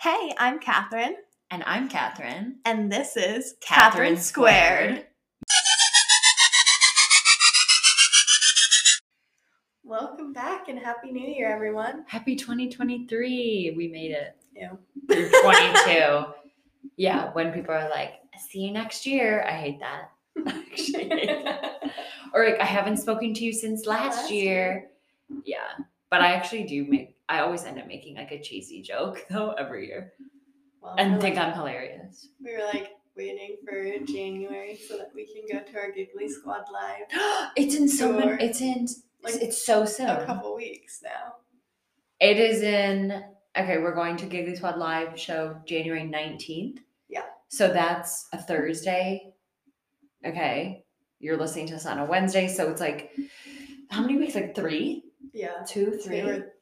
Hey, 0.00 0.32
I'm 0.38 0.58
Catherine, 0.60 1.16
And 1.50 1.62
I'm 1.66 1.88
Catherine. 1.88 2.58
and 2.64 2.90
this 2.90 3.16
is 3.16 3.54
Catherine 3.60 4.14
Katherine 4.14 4.16
Squared. 4.16 4.88
Squared. 4.90 5.06
Welcome 9.84 10.32
back 10.32 10.68
and 10.68 10.78
Happy 10.78 11.10
New 11.10 11.26
Year, 11.26 11.50
everyone. 11.50 12.04
Happy 12.06 12.36
2023. 12.36 13.74
We 13.76 13.88
made 13.88 14.10
it 14.12 14.36
Ew. 14.54 14.78
through 15.10 15.30
22. 15.42 16.24
yeah, 16.96 17.32
when 17.32 17.52
people 17.52 17.74
are 17.74 17.88
like, 17.88 18.14
see 18.50 18.60
you 18.60 18.70
next 18.72 19.06
year. 19.06 19.44
I 19.48 19.52
hate 19.52 19.80
that. 19.80 20.10
Actually 20.46 21.08
hate 21.08 21.44
that. 21.44 21.90
Or 22.34 22.44
like, 22.44 22.60
I 22.60 22.64
haven't 22.64 22.98
spoken 22.98 23.32
to 23.34 23.44
you 23.44 23.52
since 23.52 23.86
last, 23.86 24.16
Last 24.16 24.30
year. 24.30 24.90
Yeah. 25.44 25.58
But 26.10 26.20
I 26.20 26.32
actually 26.34 26.64
do 26.64 26.84
make, 26.84 27.16
I 27.28 27.40
always 27.40 27.64
end 27.64 27.78
up 27.78 27.86
making 27.86 28.16
like 28.16 28.32
a 28.32 28.40
cheesy 28.40 28.82
joke 28.82 29.24
though 29.30 29.52
every 29.52 29.86
year 29.88 30.12
Well, 30.80 30.94
and 30.98 31.20
think 31.20 31.36
like- 31.36 31.44
I'm 31.48 31.54
hilarious. 31.54 32.28
we 32.42 32.52
were 32.52 32.64
like 32.72 32.90
waiting 33.16 33.56
for 33.66 33.84
January 34.06 34.76
so 34.88 34.96
that 34.96 35.10
we 35.14 35.26
can 35.26 35.42
go 35.58 35.64
to 35.64 35.78
our 35.78 35.90
Giggly 35.90 36.28
Squad 36.28 36.64
live. 36.72 37.50
it's 37.56 37.74
in 37.74 37.88
so 37.88 38.12
many, 38.12 38.42
it's 38.44 38.60
in, 38.60 38.86
Like 39.24 39.34
it's 39.42 39.66
so 39.66 39.84
soon. 39.84 40.08
a 40.08 40.24
couple 40.24 40.54
weeks 40.54 41.00
now. 41.02 41.34
It 42.20 42.36
is 42.38 42.62
in 42.62 43.24
okay, 43.56 43.78
we're 43.78 43.94
going 43.94 44.16
to 44.18 44.26
Giggly 44.26 44.54
Squad 44.56 44.78
live 44.78 45.18
show 45.18 45.56
January 45.66 46.02
19th. 46.02 46.78
Yeah. 47.08 47.24
So 47.48 47.72
that's 47.72 48.28
a 48.32 48.38
Thursday. 48.40 49.32
Okay. 50.24 50.84
You're 51.20 51.36
listening 51.36 51.66
to 51.68 51.74
us 51.74 51.86
on 51.86 51.98
a 51.98 52.04
Wednesday, 52.04 52.46
so 52.46 52.70
it's 52.70 52.80
like 52.80 53.10
how 53.90 54.00
many 54.02 54.16
weeks? 54.16 54.34
Like 54.36 54.54
three? 54.54 55.02
Yeah. 55.32 55.64
Two, 55.66 55.86
Two 55.86 55.98
three? 55.98 56.20
or 56.20 56.52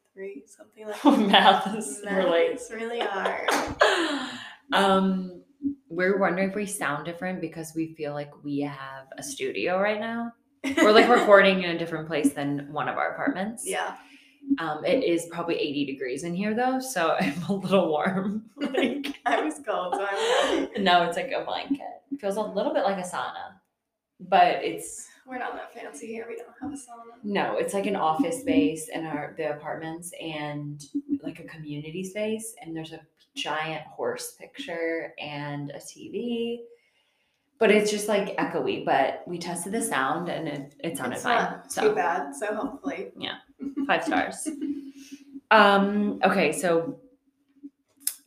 something 0.47 0.87
like 1.05 1.30
Math 1.30 1.77
is 1.77 2.02
really 2.11 2.41
It's 2.41 2.70
really 2.70 3.01
hard. 3.01 3.48
um 4.73 5.42
we're 5.89 6.19
wondering 6.19 6.48
if 6.50 6.55
we 6.55 6.67
sound 6.67 7.05
different 7.05 7.41
because 7.41 7.73
we 7.75 7.95
feel 7.95 8.12
like 8.12 8.31
we 8.45 8.61
have 8.61 9.06
a 9.19 9.23
studio 9.23 9.78
right 9.81 10.00
now. 10.00 10.33
We're 10.77 10.92
like 10.92 11.08
recording 11.08 11.62
in 11.62 11.70
a 11.70 11.78
different 11.78 12.08
place 12.08 12.33
than 12.33 12.73
one 12.73 12.89
of 12.89 12.97
our 12.97 13.12
apartments. 13.12 13.64
yeah. 13.67 13.97
Um, 14.58 14.84
it 14.84 15.03
is 15.03 15.27
probably 15.31 15.56
80 15.56 15.86
degrees 15.86 16.23
in 16.23 16.34
here 16.34 16.55
though, 16.55 16.78
so 16.78 17.17
I'm 17.20 17.42
a 17.48 17.53
little 17.53 17.89
warm. 17.89 18.45
like, 18.56 19.19
I 19.27 19.41
was 19.42 19.55
cold, 19.67 19.95
so 19.95 20.06
I'm 20.08 20.61
happy. 20.61 20.70
and 20.77 20.89
it's 20.89 21.17
like 21.17 21.33
a 21.33 21.45
blanket. 21.45 21.80
It 22.12 22.20
feels 22.20 22.36
a 22.36 22.42
little 22.42 22.73
bit 22.73 22.84
like 22.84 22.98
a 22.98 23.08
sauna, 23.08 23.58
but 24.20 24.64
it's 24.64 25.06
We're 25.28 25.38
not 25.38 25.55
that 25.55 25.74
fancy 25.74 26.06
here. 26.06 26.27
We 26.28 26.36
don't 26.36 26.48
have 26.60 26.70
a 26.72 26.74
sauna. 26.74 27.14
no, 27.24 27.56
it's 27.56 27.74
like 27.74 27.86
an 27.86 27.96
office 27.96 28.41
space 28.41 28.88
in 28.88 29.05
our 29.06 29.34
the 29.36 29.50
apartments 29.56 30.12
and 30.20 30.83
like 31.22 31.41
a 31.41 31.44
community 31.44 32.05
space. 32.05 32.55
And 32.62 32.77
there's 32.77 32.92
a 32.92 33.00
giant 33.34 33.83
horse 33.83 34.33
picture 34.38 35.12
and 35.18 35.70
a 35.70 35.78
TV. 35.78 36.58
But 37.58 37.70
it's 37.70 37.91
just 37.91 38.06
like 38.08 38.36
echoey. 38.36 38.84
But 38.84 39.24
we 39.27 39.38
tested 39.38 39.72
the 39.72 39.83
sound 39.83 40.28
and 40.28 40.46
it, 40.46 40.74
it 40.84 40.96
sounded 40.96 41.16
It's 41.16 41.24
fine. 41.24 41.34
not 41.42 41.72
So 41.72 41.88
too 41.88 41.94
bad, 41.94 42.34
so 42.34 42.55
hopefully. 42.55 43.08
Yeah. 43.18 43.36
five 43.86 44.05
stars. 44.05 44.46
um, 45.50 46.20
okay, 46.24 46.52
so 46.52 47.00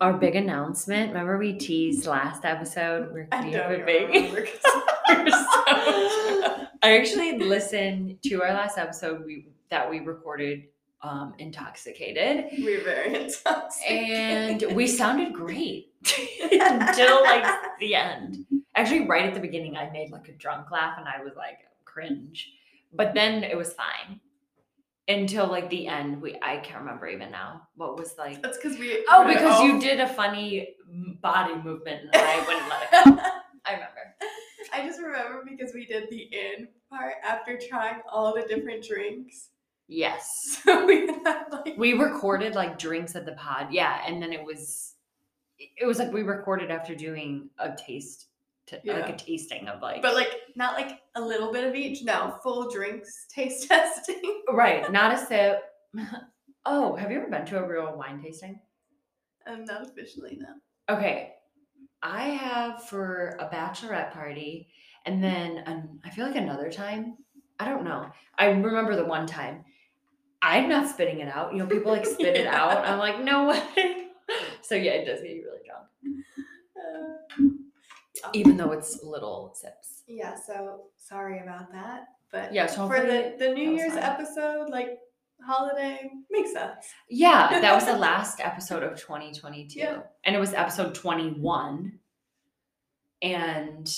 our 0.01 0.13
big 0.13 0.35
announcement. 0.35 1.09
Remember 1.09 1.37
we 1.37 1.53
teased 1.53 2.05
last 2.07 2.43
episode? 2.45 3.11
We're 3.13 3.27
I 3.31 3.41
gonna 3.41 3.51
don't 3.51 3.71
a 3.71 3.73
even 3.75 3.85
big. 3.85 4.07
remember 4.09 4.41
'cause- 4.45 4.83
We're 5.09 5.29
so- 5.31 6.48
I 6.81 6.97
actually 6.97 7.37
listened 7.39 8.17
to 8.23 8.41
our 8.41 8.53
last 8.53 8.77
episode 8.77 9.25
we 9.25 9.47
that 9.69 9.89
we 9.89 9.99
recorded 9.99 10.63
um 11.01 11.33
intoxicated 11.37 12.45
We 12.57 12.77
were 12.77 12.83
very 12.83 13.15
intoxicated. 13.23 14.63
and 14.63 14.75
we 14.75 14.87
sounded 14.87 15.33
great 15.33 15.93
until 16.51 17.23
like 17.23 17.45
the 17.79 17.95
end. 17.95 18.45
Actually 18.75 19.07
right 19.07 19.25
at 19.25 19.33
the 19.33 19.39
beginning 19.39 19.77
I 19.77 19.89
made 19.91 20.11
like 20.11 20.27
a 20.27 20.33
drunk 20.33 20.71
laugh 20.71 20.95
and 20.97 21.07
I 21.07 21.23
was 21.23 21.33
like 21.35 21.59
cringe. 21.85 22.53
But 22.93 23.13
then 23.13 23.43
it 23.43 23.57
was 23.57 23.73
fine. 23.73 24.19
Until 25.07 25.47
like 25.47 25.69
the 25.69 25.87
end, 25.87 26.21
we 26.21 26.37
I 26.41 26.57
can't 26.57 26.79
remember 26.79 27.07
even 27.07 27.31
now. 27.31 27.67
What 27.75 27.97
was 27.97 28.15
like 28.17 28.41
That's 28.43 28.57
because 28.57 28.77
we. 28.77 29.03
Oh, 29.09 29.25
because 29.27 29.63
you 29.63 29.79
did 29.79 29.99
a 29.99 30.07
funny 30.07 30.75
body 31.21 31.55
movement 31.55 32.09
and 32.13 32.15
I 32.15 32.39
wouldn't 32.45 32.69
let 32.69 32.83
it 32.83 32.91
go. 33.15 33.21
I 33.65 33.71
remember. 33.73 34.15
I 34.73 34.85
just 34.85 34.99
remember 35.01 35.43
because 35.47 35.73
we 35.73 35.85
did 35.85 36.09
the 36.09 36.17
in 36.31 36.67
part 36.89 37.13
after 37.23 37.57
trying 37.69 38.01
all 38.11 38.33
the 38.33 38.41
different 38.43 38.83
drinks. 38.85 39.49
Yes. 39.87 40.61
So 40.65 40.85
we 40.85 41.07
had 41.07 41.45
like. 41.51 41.75
We 41.77 41.93
recorded 41.93 42.53
like 42.55 42.77
drinks 42.77 43.15
at 43.15 43.25
the 43.25 43.31
pod. 43.33 43.67
Yeah. 43.71 44.01
And 44.05 44.21
then 44.21 44.31
it 44.33 44.43
was 44.43 44.93
it 45.57 45.85
was 45.85 45.99
like 45.99 46.11
we 46.13 46.21
recorded 46.23 46.71
after 46.71 46.95
doing 46.95 47.49
a 47.57 47.75
taste 47.75 48.27
t- 48.67 48.77
like 48.85 49.09
a 49.09 49.15
tasting 49.17 49.67
of 49.67 49.81
like 49.81 50.01
But 50.01 50.13
like 50.15 50.29
not 50.55 50.73
like 50.75 50.99
a 51.15 51.21
little 51.21 51.51
bit 51.51 51.63
of 51.65 51.75
each. 51.75 52.03
No, 52.03 52.37
full 52.43 52.69
drinks 52.69 53.25
taste 53.33 53.67
testing. 53.67 54.41
right, 54.51 54.91
not 54.91 55.13
a 55.13 55.17
sip. 55.25 55.63
Oh, 56.65 56.95
have 56.95 57.11
you 57.11 57.17
ever 57.19 57.29
been 57.29 57.45
to 57.47 57.59
a 57.63 57.67
real 57.67 57.95
wine 57.97 58.21
tasting? 58.21 58.59
Um, 59.47 59.65
not 59.65 59.81
officially 59.87 60.37
no. 60.39 60.95
Okay. 60.95 61.33
I 62.01 62.23
have 62.29 62.83
for 62.85 63.37
a 63.39 63.45
bachelorette 63.53 64.11
party 64.11 64.69
and 65.05 65.23
then 65.23 65.57
an, 65.65 65.99
I 66.05 66.09
feel 66.09 66.25
like 66.25 66.35
another 66.35 66.71
time. 66.71 67.17
I 67.59 67.65
don't 67.67 67.83
know. 67.83 68.07
I 68.37 68.47
remember 68.47 68.95
the 68.95 69.05
one 69.05 69.27
time. 69.27 69.65
I'm 70.41 70.69
not 70.69 70.87
spitting 70.89 71.19
it 71.19 71.27
out. 71.27 71.51
You 71.51 71.59
know, 71.59 71.65
people 71.67 71.91
like 71.91 72.05
spit 72.05 72.37
it 72.37 72.47
out. 72.61 72.85
I'm 72.85 72.99
like, 72.99 73.21
no 73.21 73.47
way. 73.49 74.07
So 74.61 74.75
yeah, 74.75 74.91
it 74.91 75.05
does 75.05 75.21
get 75.21 75.31
you 75.31 75.43
really 75.45 75.59
drunk. 75.65 76.23
Uh, 76.77 78.29
Even 78.33 78.57
though 78.57 78.71
it's 78.71 79.03
little 79.03 79.53
sips. 79.55 80.03
yeah. 80.07 80.35
So 80.35 80.83
sorry 80.97 81.39
about 81.39 81.71
that. 81.73 82.05
But 82.31 82.53
Yeah, 82.53 82.67
so 82.67 82.87
for 82.87 82.99
the 82.99 83.35
the 83.39 83.49
New 83.49 83.71
Year's 83.71 83.95
episode, 83.95 84.69
like 84.69 84.99
holiday, 85.45 86.09
makes 86.29 86.53
sense. 86.53 86.85
Yeah, 87.09 87.59
that 87.61 87.73
was 87.73 87.85
the 87.85 87.97
last 87.97 88.39
episode 88.39 88.83
of 88.83 88.99
2022. 88.99 89.79
Yeah. 89.79 90.01
And 90.23 90.35
it 90.35 90.39
was 90.39 90.53
episode 90.53 90.93
21. 90.95 91.99
And 93.21 93.93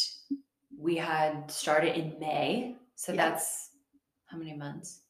we 0.78 0.96
had 0.98 1.52
started 1.52 1.98
in 1.98 2.18
May. 2.20 2.76
So 2.96 3.12
Yeah. 3.14 3.30
that's 3.30 3.70
how 4.26 4.38
many 4.38 4.56
months? 4.56 5.02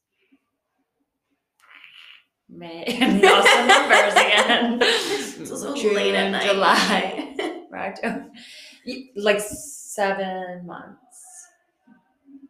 May 2.48 2.84
and 3.00 3.24
awesome 3.24 3.66
numbers 3.66 4.12
again. 4.12 4.78
It's 4.82 5.50
also 5.50 5.74
June, 5.74 5.94
late 5.94 6.14
at 6.14 6.30
night. 6.30 6.50
July, 6.50 7.64
right? 7.70 7.98
Like 9.16 9.40
seven 9.40 10.66
months. 10.66 10.98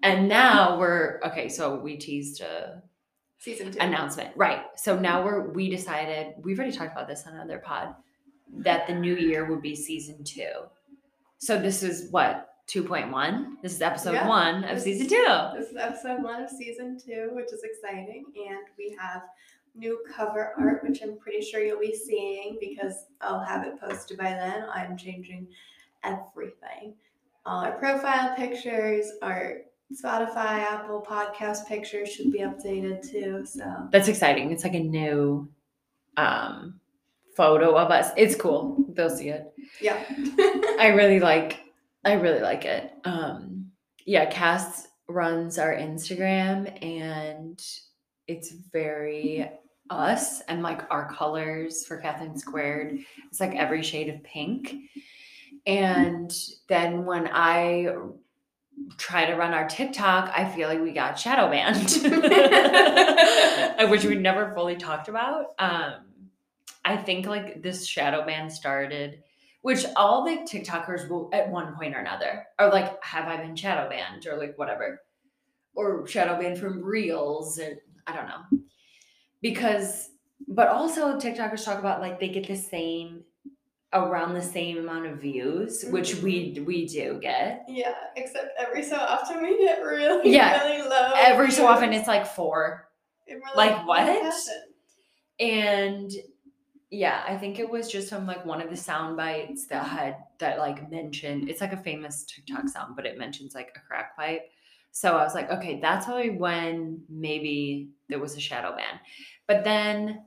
And 0.02 0.28
now 0.28 0.78
we're 0.78 1.20
okay. 1.26 1.48
So 1.48 1.78
we 1.78 1.96
teased 1.96 2.40
a 2.40 2.82
Season 3.42 3.72
two. 3.72 3.78
announcement. 3.80 4.36
Right. 4.36 4.62
So 4.76 4.96
now 4.96 5.24
we're 5.24 5.50
we 5.50 5.68
decided 5.68 6.34
we've 6.42 6.58
already 6.58 6.76
talked 6.76 6.92
about 6.92 7.08
this 7.08 7.26
on 7.26 7.34
another 7.34 7.58
pod 7.58 7.96
that 8.58 8.86
the 8.86 8.94
new 8.94 9.16
year 9.16 9.44
would 9.46 9.60
be 9.60 9.74
season 9.74 10.22
two. 10.22 10.52
So 11.38 11.60
this 11.60 11.82
is 11.82 12.10
what 12.12 12.50
2.1. 12.68 13.60
This 13.60 13.74
is 13.74 13.82
episode 13.82 14.12
Yeah, 14.12 14.28
one 14.28 14.62
of 14.62 14.76
this 14.76 14.84
season 14.84 15.08
two. 15.08 15.58
This 15.58 15.70
is 15.70 15.76
episode 15.76 16.22
one 16.22 16.40
of 16.40 16.50
season 16.50 16.98
two, 17.04 17.30
which 17.32 17.52
is 17.52 17.64
exciting. 17.64 18.26
And 18.48 18.64
we 18.78 18.96
have 18.96 19.22
new 19.74 19.98
cover 20.14 20.52
art, 20.56 20.84
which 20.84 21.02
I'm 21.02 21.18
pretty 21.18 21.40
sure 21.40 21.60
you'll 21.60 21.80
be 21.80 21.96
seeing 21.96 22.58
because 22.60 23.06
I'll 23.20 23.42
have 23.42 23.66
it 23.66 23.80
posted 23.80 24.18
by 24.18 24.30
then. 24.30 24.66
I'm 24.72 24.96
changing 24.96 25.48
everything. 26.04 26.94
All 27.44 27.64
our 27.64 27.72
profile 27.72 28.36
pictures, 28.36 29.06
our 29.20 29.62
Spotify, 29.92 30.60
Apple 30.60 31.04
podcast 31.06 31.66
pictures 31.66 32.12
should 32.12 32.32
be 32.32 32.40
updated 32.40 33.08
too. 33.08 33.44
So 33.44 33.88
That's 33.90 34.08
exciting. 34.08 34.50
It's 34.52 34.64
like 34.64 34.74
a 34.74 34.80
new 34.80 35.48
um 36.16 36.80
photo 37.36 37.76
of 37.76 37.90
us. 37.90 38.10
It's 38.16 38.34
cool. 38.36 38.84
They'll 38.90 39.10
see 39.10 39.28
it. 39.30 39.52
yeah. 39.80 40.02
I 40.78 40.88
really 40.96 41.20
like 41.20 41.60
I 42.04 42.14
really 42.14 42.40
like 42.40 42.64
it. 42.64 42.92
Um 43.04 43.70
yeah, 44.04 44.26
Cass 44.26 44.88
runs 45.08 45.58
our 45.58 45.74
Instagram 45.74 46.82
and 46.84 47.60
it's 48.26 48.52
very 48.72 49.48
us 49.90 50.40
and 50.42 50.62
like 50.62 50.82
our 50.90 51.12
colors 51.12 51.84
for 51.86 51.98
Katherine 51.98 52.38
Squared. 52.38 52.98
It's 53.28 53.40
like 53.40 53.54
every 53.54 53.82
shade 53.82 54.08
of 54.08 54.22
pink. 54.22 54.74
And 55.66 56.32
then 56.68 57.04
when 57.04 57.28
I 57.28 57.88
try 58.96 59.26
to 59.26 59.34
run 59.34 59.52
our 59.52 59.68
TikTok, 59.68 60.32
I 60.34 60.48
feel 60.48 60.68
like 60.68 60.80
we 60.80 60.92
got 60.92 61.18
shadow 61.18 61.50
banned, 61.50 61.90
which 63.90 64.04
we 64.04 64.16
never 64.16 64.52
fully 64.54 64.76
talked 64.76 65.08
about. 65.08 65.46
Um, 65.58 65.94
I 66.84 66.96
think 66.96 67.26
like 67.26 67.62
this 67.62 67.86
shadow 67.86 68.24
ban 68.24 68.50
started, 68.50 69.22
which 69.62 69.84
all 69.96 70.24
the 70.24 70.38
TikTokers 70.38 71.08
will 71.08 71.30
at 71.32 71.50
one 71.50 71.74
point 71.74 71.94
or 71.94 72.00
another 72.00 72.46
are 72.58 72.70
like, 72.70 73.02
"Have 73.04 73.28
I 73.28 73.36
been 73.36 73.56
shadow 73.56 73.88
banned?" 73.88 74.26
or 74.26 74.36
like 74.36 74.58
whatever, 74.58 75.00
or 75.74 76.06
shadow 76.06 76.38
banned 76.40 76.58
from 76.58 76.82
Reels, 76.82 77.58
and 77.58 77.78
I 78.06 78.14
don't 78.14 78.26
know, 78.26 78.60
because 79.40 80.10
but 80.48 80.68
also 80.68 81.18
TikTokers 81.18 81.64
talk 81.64 81.78
about 81.78 82.00
like 82.00 82.18
they 82.18 82.28
get 82.28 82.46
the 82.46 82.56
same 82.56 83.22
around 83.92 84.34
the 84.34 84.42
same 84.42 84.78
amount 84.78 85.06
of 85.06 85.20
views, 85.20 85.84
which 85.90 86.16
mm-hmm. 86.16 86.24
we 86.24 86.64
we 86.66 86.86
do 86.86 87.18
get. 87.20 87.64
Yeah, 87.68 87.94
except 88.16 88.48
every 88.58 88.82
so 88.82 88.96
often 88.96 89.42
we 89.42 89.58
get 89.58 89.82
really, 89.82 90.30
Yeah, 90.34 90.64
really 90.64 90.88
low. 90.88 91.12
Every 91.16 91.50
so 91.50 91.66
often 91.66 91.92
it's 91.92 92.08
like 92.08 92.26
four. 92.26 92.88
We're 93.28 93.40
like, 93.54 93.86
what? 93.86 94.34
And 95.38 96.10
yeah, 96.90 97.22
I 97.26 97.36
think 97.36 97.58
it 97.58 97.68
was 97.68 97.90
just 97.90 98.10
from 98.10 98.26
like 98.26 98.44
one 98.44 98.60
of 98.60 98.68
the 98.68 98.76
sound 98.76 99.16
bites 99.16 99.66
that 99.68 99.86
had 99.86 100.16
that 100.38 100.58
like 100.58 100.90
mentioned 100.90 101.48
it's 101.48 101.60
like 101.60 101.72
a 101.72 101.76
famous 101.78 102.24
TikTok 102.24 102.68
sound, 102.68 102.96
but 102.96 103.06
it 103.06 103.18
mentions 103.18 103.54
like 103.54 103.72
a 103.76 103.80
crack 103.80 104.16
pipe. 104.16 104.50
So 104.90 105.16
I 105.16 105.24
was 105.24 105.34
like, 105.34 105.50
okay, 105.50 105.80
that's 105.80 106.04
probably 106.04 106.30
when 106.30 107.02
maybe 107.08 107.88
there 108.10 108.18
was 108.18 108.36
a 108.36 108.40
shadow 108.40 108.76
ban. 108.76 109.00
But 109.46 109.64
then 109.64 110.24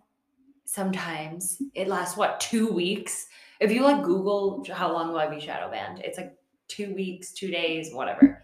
sometimes 0.66 1.62
it 1.76 1.88
lasts 1.88 2.18
what 2.18 2.40
two 2.40 2.72
weeks. 2.72 3.28
If 3.60 3.72
you 3.72 3.82
like 3.84 4.04
Google 4.04 4.66
how 4.72 4.92
long 4.92 5.10
will 5.10 5.20
I 5.20 5.28
be 5.28 5.40
shadow 5.40 5.70
banned, 5.72 6.00
it's 6.00 6.18
like 6.18 6.34
two 6.68 6.94
weeks, 6.94 7.32
two 7.34 7.50
days, 7.52 7.94
whatever. 7.94 8.42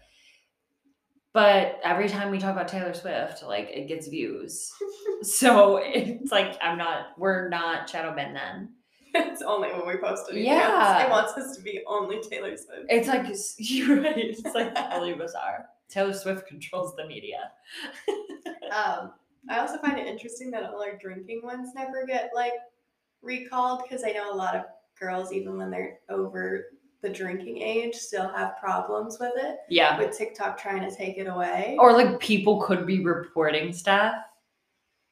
But 1.34 1.80
every 1.82 2.08
time 2.08 2.30
we 2.30 2.38
talk 2.38 2.52
about 2.52 2.68
Taylor 2.68 2.92
Swift, 2.92 3.42
like 3.42 3.68
it 3.70 3.88
gets 3.88 4.08
views. 4.08 4.70
so 5.22 5.78
it's 5.82 6.30
like 6.30 6.56
I'm 6.62 6.76
not 6.76 7.18
we're 7.18 7.48
not 7.48 7.88
shadow 7.88 8.14
banned 8.14 8.36
then. 8.36 8.68
it's 9.14 9.42
only 9.42 9.68
when 9.72 9.86
we 9.86 9.96
post 9.96 10.24
anything 10.30 10.52
Yeah. 10.52 10.96
else. 10.98 11.04
It 11.06 11.10
wants 11.10 11.32
us 11.34 11.56
to 11.56 11.62
be 11.62 11.82
only 11.86 12.20
Taylor 12.20 12.56
Swift. 12.56 12.86
It's 12.88 13.08
like 13.08 13.26
you're 13.58 14.00
right. 14.02 14.16
It's 14.16 14.54
like 14.54 14.74
really 14.92 15.14
bizarre. 15.14 15.66
Taylor 15.88 16.12
Swift 16.14 16.46
controls 16.46 16.94
the 16.96 17.06
media. 17.06 17.50
Um, 18.74 19.12
I 19.50 19.58
also 19.58 19.76
find 19.78 19.98
it 19.98 20.06
interesting 20.06 20.50
that 20.52 20.64
all 20.64 20.82
our 20.82 20.96
drinking 20.98 21.42
ones 21.44 21.70
never 21.74 22.06
get 22.06 22.30
like 22.34 22.52
recalled 23.22 23.82
because 23.82 24.02
I 24.04 24.12
know 24.12 24.32
a 24.32 24.36
lot 24.36 24.54
of 24.54 24.62
girls, 25.02 25.32
even 25.32 25.56
when 25.58 25.70
they're 25.70 25.98
over 26.08 26.66
the 27.02 27.08
drinking 27.10 27.58
age, 27.58 27.96
still 27.96 28.28
have 28.28 28.56
problems 28.58 29.18
with 29.18 29.32
it. 29.36 29.56
Yeah. 29.68 29.98
With 29.98 30.16
TikTok 30.16 30.56
trying 30.56 30.88
to 30.88 30.94
take 30.94 31.18
it 31.18 31.26
away. 31.26 31.76
Or 31.80 31.92
like 31.92 32.20
people 32.20 32.62
could 32.62 32.86
be 32.86 33.04
reporting 33.04 33.72
stuff 33.72 34.14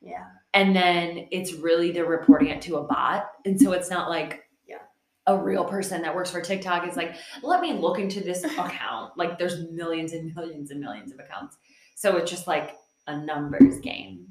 yeah. 0.01 0.27
and 0.55 0.75
then 0.75 1.27
it's 1.31 1.53
really 1.55 1.91
they're 1.91 2.07
reporting 2.07 2.49
it 2.49 2.63
to 2.63 2.77
a 2.77 2.85
bot. 2.85 3.27
And 3.45 3.61
so 3.61 3.73
it's 3.73 3.91
not 3.91 4.09
like 4.09 4.45
Yeah. 4.67 4.79
a 5.27 5.37
real 5.37 5.65
person 5.65 6.01
that 6.03 6.15
works 6.15 6.31
for 6.31 6.41
TikTok 6.41 6.89
is 6.89 6.97
like, 6.97 7.17
let 7.43 7.61
me 7.61 7.73
look 7.73 7.99
into 7.99 8.21
this 8.21 8.45
account. 8.45 9.13
Like 9.17 9.39
there's 9.39 9.69
millions 9.71 10.13
and 10.13 10.33
millions 10.35 10.71
and 10.71 10.81
millions 10.81 11.13
of 11.13 11.19
accounts. 11.19 11.57
So 11.97 12.17
it's 12.17 12.31
just 12.31 12.47
like 12.47 12.77
a 13.09 13.17
numbers 13.17 13.81
game. 13.81 14.29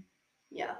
Yeah. 0.49 0.75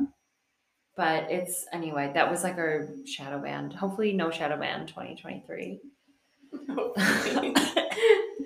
But 0.99 1.31
it's 1.31 1.65
anyway, 1.71 2.11
that 2.13 2.29
was 2.29 2.43
like 2.43 2.57
our 2.57 2.89
shadow 3.05 3.39
ban. 3.39 3.71
Hopefully 3.71 4.11
no 4.11 4.29
shadow 4.29 4.59
ban 4.59 4.85
2023. 4.85 5.79
Hopefully. 6.75 7.55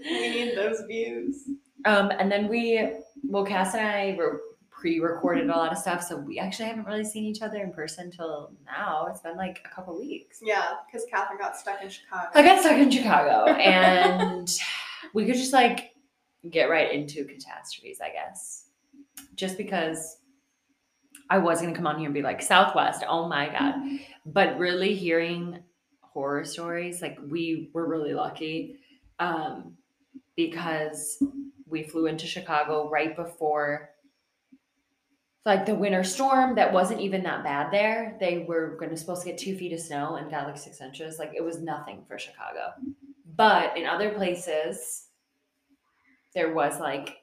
we 0.05 0.29
need 0.29 0.55
those 0.55 0.81
views. 0.87 1.49
Um, 1.85 2.11
and 2.11 2.31
then 2.31 2.47
we, 2.47 2.91
well, 3.23 3.43
Cass 3.43 3.73
and 3.73 3.87
I 3.87 4.13
were 4.19 4.41
pre-recorded 4.69 5.49
a 5.49 5.51
lot 5.51 5.71
of 5.71 5.79
stuff, 5.79 6.03
so 6.03 6.15
we 6.15 6.37
actually 6.37 6.65
haven't 6.65 6.85
really 6.85 7.03
seen 7.03 7.23
each 7.23 7.41
other 7.41 7.57
in 7.57 7.73
person 7.73 8.11
till 8.11 8.51
now. 8.67 9.07
It's 9.09 9.21
been 9.21 9.35
like 9.35 9.65
a 9.65 9.73
couple 9.73 9.99
weeks. 9.99 10.37
Yeah, 10.39 10.73
because 10.85 11.07
Catherine 11.09 11.39
got 11.39 11.57
stuck 11.57 11.81
in 11.81 11.89
Chicago. 11.89 12.29
I 12.35 12.43
got 12.43 12.59
stuck 12.59 12.73
in 12.73 12.91
Chicago, 12.91 13.51
and 13.53 14.47
we 15.15 15.25
could 15.25 15.37
just 15.37 15.53
like 15.53 15.95
get 16.51 16.69
right 16.69 16.91
into 16.91 17.25
catastrophes, 17.25 17.97
I 17.99 18.11
guess, 18.11 18.67
just 19.33 19.57
because 19.57 20.17
I 21.33 21.39
was 21.39 21.61
gonna 21.61 21.73
come 21.73 21.87
on 21.87 21.97
here 21.97 22.05
and 22.05 22.13
be 22.13 22.21
like 22.21 22.43
Southwest, 22.43 23.03
oh 23.09 23.27
my 23.27 23.49
god, 23.49 23.73
but 24.23 24.59
really 24.59 24.93
hearing 24.93 25.63
horror 26.01 26.45
stories, 26.45 27.01
like 27.01 27.17
we 27.27 27.71
were 27.73 27.87
really 27.87 28.13
lucky, 28.13 28.77
um, 29.17 29.75
because 30.35 31.23
we 31.67 31.81
flew 31.81 32.05
into 32.05 32.27
Chicago 32.27 32.87
right 32.87 33.15
before 33.15 33.89
like 35.43 35.65
the 35.65 35.73
winter 35.73 36.03
storm 36.03 36.53
that 36.53 36.71
wasn't 36.71 37.01
even 37.01 37.23
that 37.23 37.43
bad 37.43 37.73
there. 37.73 38.15
They 38.19 38.45
were 38.47 38.77
gonna 38.79 38.95
supposed 38.95 39.23
to 39.23 39.29
get 39.29 39.39
two 39.39 39.57
feet 39.57 39.73
of 39.73 39.79
snow 39.79 40.17
and 40.17 40.29
got 40.29 40.45
like 40.45 40.59
six 40.59 40.81
inches. 40.81 41.17
Like 41.17 41.31
it 41.35 41.43
was 41.43 41.59
nothing 41.59 42.03
for 42.07 42.19
Chicago. 42.19 42.73
But 43.35 43.75
in 43.75 43.87
other 43.87 44.11
places, 44.11 45.07
there 46.35 46.53
was 46.53 46.79
like 46.79 47.22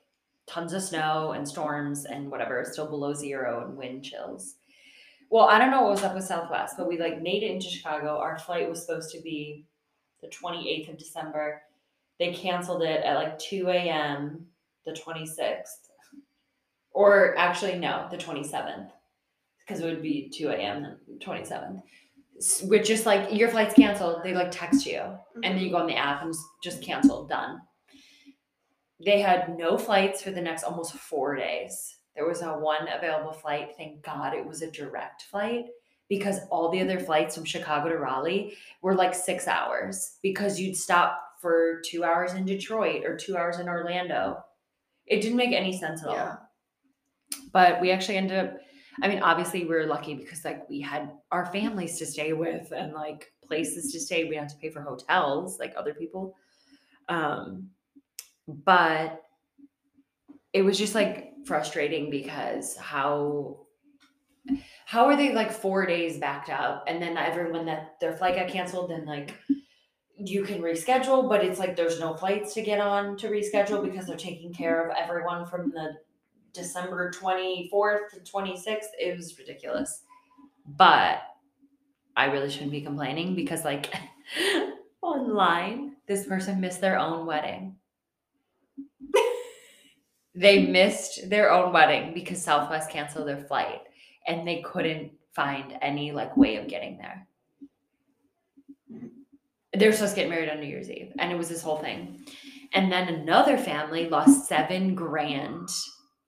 tons 0.51 0.73
of 0.73 0.83
snow 0.83 1.33
and 1.33 1.47
storms 1.47 2.05
and 2.07 2.31
whatever, 2.31 2.65
still 2.69 2.89
below 2.89 3.15
zero 3.15 3.65
and 3.67 3.77
wind 3.77 4.05
chills. 4.05 4.57
Well, 5.31 5.45
I 5.47 5.59
don't 5.59 5.71
know 5.71 5.83
what 5.83 5.93
was 5.93 6.03
up 6.03 6.15
with 6.15 6.25
Southwest, 6.25 6.75
but 6.77 6.89
we 6.89 6.99
like 6.99 7.23
made 7.23 7.45
it 7.45 7.53
into 7.53 7.69
Chicago. 7.69 8.19
Our 8.19 8.37
flight 8.39 8.69
was 8.69 8.85
supposed 8.85 9.13
to 9.13 9.21
be 9.23 9.65
the 10.23 10.29
28th 10.29 10.91
of 10.91 10.99
December. 10.99 11.63
They 12.19 12.33
canceled 12.33 12.83
it 12.83 13.05
at 13.05 13.15
like 13.15 13.39
2 13.39 13.69
a.m. 13.69 14.47
the 14.85 14.93
26th. 14.93 15.87
Or 16.93 17.37
actually, 17.39 17.79
no, 17.79 18.09
the 18.11 18.17
27th. 18.17 18.91
Because 19.61 19.81
it 19.81 19.87
would 19.87 20.03
be 20.03 20.29
2 20.37 20.49
a.m. 20.49 20.97
the 21.07 21.25
27th. 21.25 21.81
S- 22.39 22.63
Which 22.65 22.89
just 22.89 23.07
like 23.07 23.33
your 23.33 23.49
flight's 23.51 23.75
canceled, 23.75 24.23
they 24.25 24.35
like 24.35 24.51
text 24.51 24.85
you 24.85 25.01
and 25.45 25.57
then 25.57 25.59
you 25.59 25.71
go 25.71 25.77
on 25.77 25.87
the 25.87 25.95
app 25.97 26.23
and 26.23 26.35
just 26.65 26.83
canceled, 26.83 27.29
done. 27.29 27.61
They 29.05 29.21
had 29.21 29.57
no 29.57 29.79
flights 29.79 30.23
for 30.23 30.31
the 30.31 30.41
next 30.41 30.65
almost 30.65 30.95
four 30.95 31.37
days. 31.37 31.99
There 32.15 32.27
was 32.27 32.43
a 32.43 32.53
one 32.53 32.89
available 32.89 33.33
flight. 33.33 33.71
Thank 33.77 34.03
God 34.03 34.35
it 34.35 34.45
was 34.45 34.63
a 34.63 34.71
direct 34.71 35.23
flight 35.23 35.67
because 36.09 36.41
all 36.51 36.71
the 36.71 36.81
other 36.81 36.99
flights 36.99 37.35
from 37.35 37.45
Chicago 37.45 37.89
to 37.89 37.97
Raleigh 37.97 38.57
were 38.83 38.95
like 38.95 39.15
six 39.15 39.47
hours 39.47 40.19
because 40.23 40.59
you'd 40.59 40.77
stop 40.77 41.23
for 41.41 41.81
two 41.87 42.05
hours 42.05 42.35
in 42.35 42.45
Detroit 42.45 43.05
or 43.05 43.17
two 43.17 43.37
hours 43.37 43.59
in 43.59 43.69
Orlando. 43.69 44.39
It 45.07 45.23
didn't 45.23 45.37
make 45.37 45.53
any 45.53 45.79
sense 45.79 46.03
at 46.03 46.09
all 46.09 46.39
but 47.53 47.81
we 47.81 47.91
actually 47.91 48.17
ended 48.17 48.39
up 48.39 48.57
i 49.03 49.09
mean 49.09 49.23
obviously 49.23 49.63
we 49.63 49.71
were 49.71 49.87
lucky 49.87 50.15
because 50.15 50.45
like 50.45 50.69
we 50.69 50.81
had 50.81 51.13
our 51.31 51.47
families 51.47 51.99
to 51.99 52.07
stay 52.07 52.33
with 52.33 52.73
and 52.73 52.93
like 52.93 53.33
places 53.45 53.93
to 53.93 54.01
stay 54.01 54.25
we 54.25 54.37
have 54.37 54.49
to 54.49 54.57
pay 54.57 54.71
for 54.71 54.81
hotels 54.81 55.59
like 55.59 55.75
other 55.77 55.95
people 55.95 56.37
um 57.09 57.69
but 58.49 59.23
it 60.53 60.63
was 60.63 60.79
just 60.79 60.95
like 60.95 61.33
frustrating 61.47 62.11
because 62.11 62.77
how 62.77 63.61
how 64.85 65.07
are 65.07 65.17
they 65.17 65.33
like 65.33 65.53
four 65.53 65.87
days 65.87 66.19
backed 66.19 66.51
up 66.51 66.85
and 66.87 67.01
then 67.01 67.17
everyone 67.17 67.67
that 67.67 67.99
their 68.01 68.17
flight 68.17 68.35
got 68.37 68.49
canceled 68.49 68.91
then 68.91 69.05
like 69.07 69.37
you 70.17 70.43
can 70.43 70.61
reschedule 70.61 71.29
but 71.29 71.45
it's 71.45 71.59
like 71.59 71.77
there's 71.77 72.01
no 72.01 72.15
flights 72.15 72.53
to 72.55 72.63
get 72.63 72.81
on 72.81 73.17
to 73.17 73.29
reschedule 73.29 73.83
because 73.83 74.07
they're 74.07 74.17
taking 74.17 74.53
care 74.53 74.89
of 74.89 74.97
everyone 74.97 75.47
from 75.47 75.71
the 75.71 75.95
December 76.53 77.11
24th 77.11 78.11
to 78.11 78.21
26th. 78.21 78.91
It 78.99 79.17
was 79.17 79.39
ridiculous. 79.39 80.03
But 80.67 81.23
I 82.17 82.27
really 82.27 82.51
shouldn't 82.51 82.73
be 82.73 82.81
complaining 82.81 83.35
because, 83.35 83.65
like, 83.65 83.93
online, 85.03 85.97
this 86.07 86.27
person 86.27 86.61
missed 86.61 86.81
their 86.81 86.99
own 86.99 87.27
wedding. 87.27 87.77
They 90.41 90.67
missed 90.67 91.29
their 91.29 91.53
own 91.53 91.71
wedding 91.71 92.15
because 92.15 92.43
Southwest 92.43 92.89
canceled 92.89 93.29
their 93.29 93.37
flight 93.37 93.83
and 94.27 94.49
they 94.49 94.63
couldn't 94.63 95.13
find 95.35 95.77
any 95.83 96.13
like 96.13 96.35
way 96.35 96.57
of 96.57 96.67
getting 96.67 96.97
there. 96.97 97.27
They 99.77 99.87
were 99.87 99.93
supposed 99.93 100.15
to 100.15 100.21
get 100.23 100.31
married 100.31 100.49
on 100.49 100.59
New 100.59 100.67
Year's 100.67 100.91
Eve, 100.91 101.13
and 101.19 101.31
it 101.31 101.37
was 101.37 101.49
this 101.49 101.63
whole 101.63 101.77
thing. 101.77 102.25
And 102.73 102.91
then 102.91 103.09
another 103.09 103.57
family 103.57 104.09
lost 104.09 104.49
seven 104.49 104.95
grand 104.95 105.69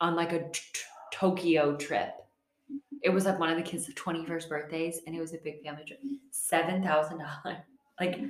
on 0.01 0.15
like 0.15 0.33
a 0.33 0.49
t- 0.51 0.61
Tokyo 1.13 1.75
trip. 1.77 2.11
It 3.03 3.11
was 3.11 3.25
like 3.25 3.39
one 3.39 3.51
of 3.51 3.57
the 3.57 3.63
kids' 3.63 3.93
21st 3.95 4.49
birthdays, 4.49 5.01
and 5.07 5.17
it 5.17 5.21
was 5.21 5.35
a 5.35 5.39
big 5.39 5.63
family 5.65 5.85
trip. 5.85 6.01
Seven 6.31 6.83
thousand 6.83 7.19
dollars. 7.19 7.59
Like 8.01 8.21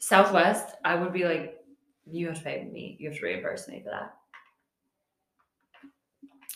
Southwest, 0.00 0.74
I 0.84 0.96
would 0.96 1.12
be 1.12 1.24
like, 1.24 1.56
you 2.04 2.26
have 2.26 2.36
to 2.38 2.44
pay 2.44 2.68
me. 2.70 2.96
You 2.98 3.08
have 3.08 3.18
to 3.18 3.24
reimburse 3.24 3.68
me 3.68 3.80
for 3.82 3.90
that. 3.90 4.14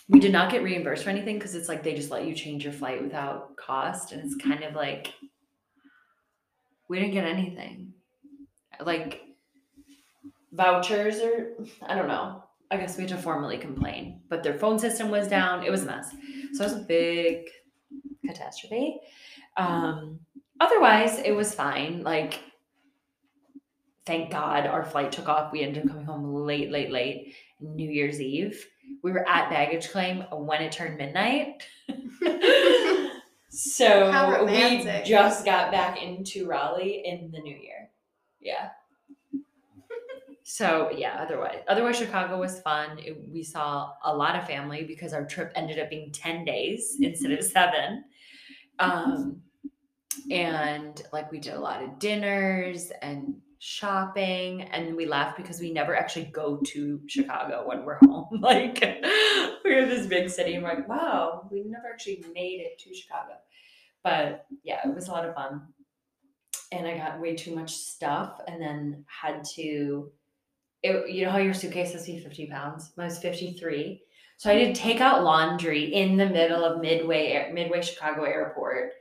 We 0.09 0.21
did 0.21 0.33
not 0.33 0.51
get 0.51 0.63
reimbursed 0.63 1.05
for 1.05 1.11
anything 1.11 1.37
because 1.37 1.55
it's 1.55 1.69
like 1.69 1.83
they 1.83 1.95
just 1.95 2.11
let 2.11 2.27
you 2.27 2.35
change 2.35 2.63
your 2.63 2.73
flight 2.73 3.03
without 3.03 3.57
cost, 3.57 4.13
and 4.13 4.23
it's 4.25 4.37
kind 4.37 4.63
of 4.63 4.75
like 4.75 5.13
we 6.89 6.99
didn't 6.99 7.15
get 7.15 7.25
anything. 7.25 7.93
Like 8.81 9.23
vouchers 10.53 11.21
or 11.21 11.55
I 11.83 11.95
don't 11.95 12.09
know. 12.09 12.43
I 12.71 12.77
guess 12.77 12.97
we 12.97 13.03
had 13.03 13.11
to 13.11 13.17
formally 13.17 13.59
complain, 13.59 14.23
but 14.29 14.43
their 14.43 14.59
phone 14.59 14.79
system 14.79 15.11
was 15.11 15.29
down. 15.29 15.65
It 15.65 15.71
was 15.71 15.85
a 15.85 15.87
mess. 15.87 16.11
So 16.55 16.65
it 16.65 16.73
was 16.73 16.83
a 16.83 16.85
big 16.85 17.47
catastrophe. 18.27 18.99
Um, 19.57 20.19
otherwise, 20.61 21.21
it 21.21 21.31
was 21.31 21.55
fine. 21.55 22.03
Like, 22.03 22.41
thank 24.05 24.33
God 24.33 24.67
our 24.67 24.85
flight 24.85 25.13
took 25.13 25.29
off. 25.29 25.53
We 25.53 25.63
ended 25.63 25.85
up 25.85 25.91
coming 25.91 26.07
home 26.07 26.35
late, 26.35 26.73
late, 26.73 26.91
late. 26.91 27.35
New 27.61 27.89
Year's 27.89 28.21
Eve. 28.21 28.67
We 29.03 29.13
were 29.13 29.29
at 29.29 29.51
baggage 29.51 29.91
claim 29.91 30.25
when 30.33 30.63
it 30.63 30.73
turned 30.73 30.97
midnight. 30.99 31.63
So 33.57 34.45
we 34.45 34.85
just 35.05 35.47
got 35.47 35.73
back 35.73 36.03
into 36.03 36.47
Raleigh 36.47 37.03
in 37.07 37.31
the 37.31 37.39
new 37.41 37.57
year. 37.57 37.89
Yeah. 38.39 38.69
So 40.43 40.91
yeah, 40.95 41.17
otherwise, 41.21 41.61
otherwise 41.67 41.97
Chicago 41.97 42.39
was 42.39 42.61
fun. 42.61 42.99
It- 42.99 43.17
we 43.33 43.43
saw 43.43 43.93
a 44.05 44.15
lot 44.15 44.37
of 44.37 44.47
family 44.47 44.85
because 44.85 45.15
our 45.15 45.25
trip 45.25 45.53
ended 45.55 45.79
up 45.79 45.89
being 45.89 46.13
ten 46.13 46.45
days 46.45 46.99
instead 47.01 47.33
of 47.33 47.43
seven. 47.43 48.05
Um, 48.79 49.41
and 50.31 51.03
like 51.13 51.33
we 51.33 51.39
did 51.41 51.55
a 51.55 51.61
lot 51.61 51.83
of 51.83 51.99
dinners 51.99 52.93
and 53.01 53.37
shopping, 53.59 54.63
and 54.63 54.97
we 54.97 55.07
laughed 55.07 55.37
because 55.37 55.61
we 55.61 55.73
never 55.73 55.97
actually 55.97 56.27
go 56.27 56.61
to 56.67 57.01
Chicago 57.07 57.65
when 57.67 57.85
we're 57.85 57.99
home. 58.05 58.29
like 58.41 58.81
we're 59.65 59.87
this 59.87 60.07
big 60.07 60.31
city, 60.31 60.55
and 60.55 60.63
we're 60.63 60.75
like, 60.75 60.89
wow, 60.89 61.49
we 61.51 61.63
never 61.65 61.89
actually 61.93 62.25
made 62.35 62.61
it 62.61 62.79
to 62.81 62.95
Chicago. 62.95 63.35
But 64.03 64.47
yeah, 64.63 64.87
it 64.87 64.95
was 64.95 65.09
a 65.09 65.13
lot 65.13 65.29
of 65.29 65.35
fun. 65.35 65.63
And 66.73 66.87
I 66.87 66.97
got 66.97 67.21
way 67.21 67.37
too 67.37 67.55
much 67.55 67.75
stuff, 67.75 68.41
and 68.47 68.61
then 68.61 69.05
had 69.07 69.45
to 69.55 70.11
it, 70.83 71.11
you 71.11 71.25
know 71.25 71.31
how 71.31 71.39
your 71.39 71.55
suitcase 71.55 71.93
has 71.93 72.05
to 72.07 72.13
be 72.13 72.21
50 72.21 72.47
pounds? 72.47 72.93
Mine 72.97 73.07
was 73.07 73.19
53. 73.19 74.03
So 74.39 74.51
I 74.51 74.57
did 74.57 74.75
take 74.75 75.01
out 75.01 75.25
laundry 75.25 75.95
in 75.95 76.17
the 76.17 76.27
middle 76.27 76.65
of 76.65 76.81
Midway, 76.81 77.51
Midway 77.53 77.83
Chicago 77.83 78.25
Airport. 78.25 78.93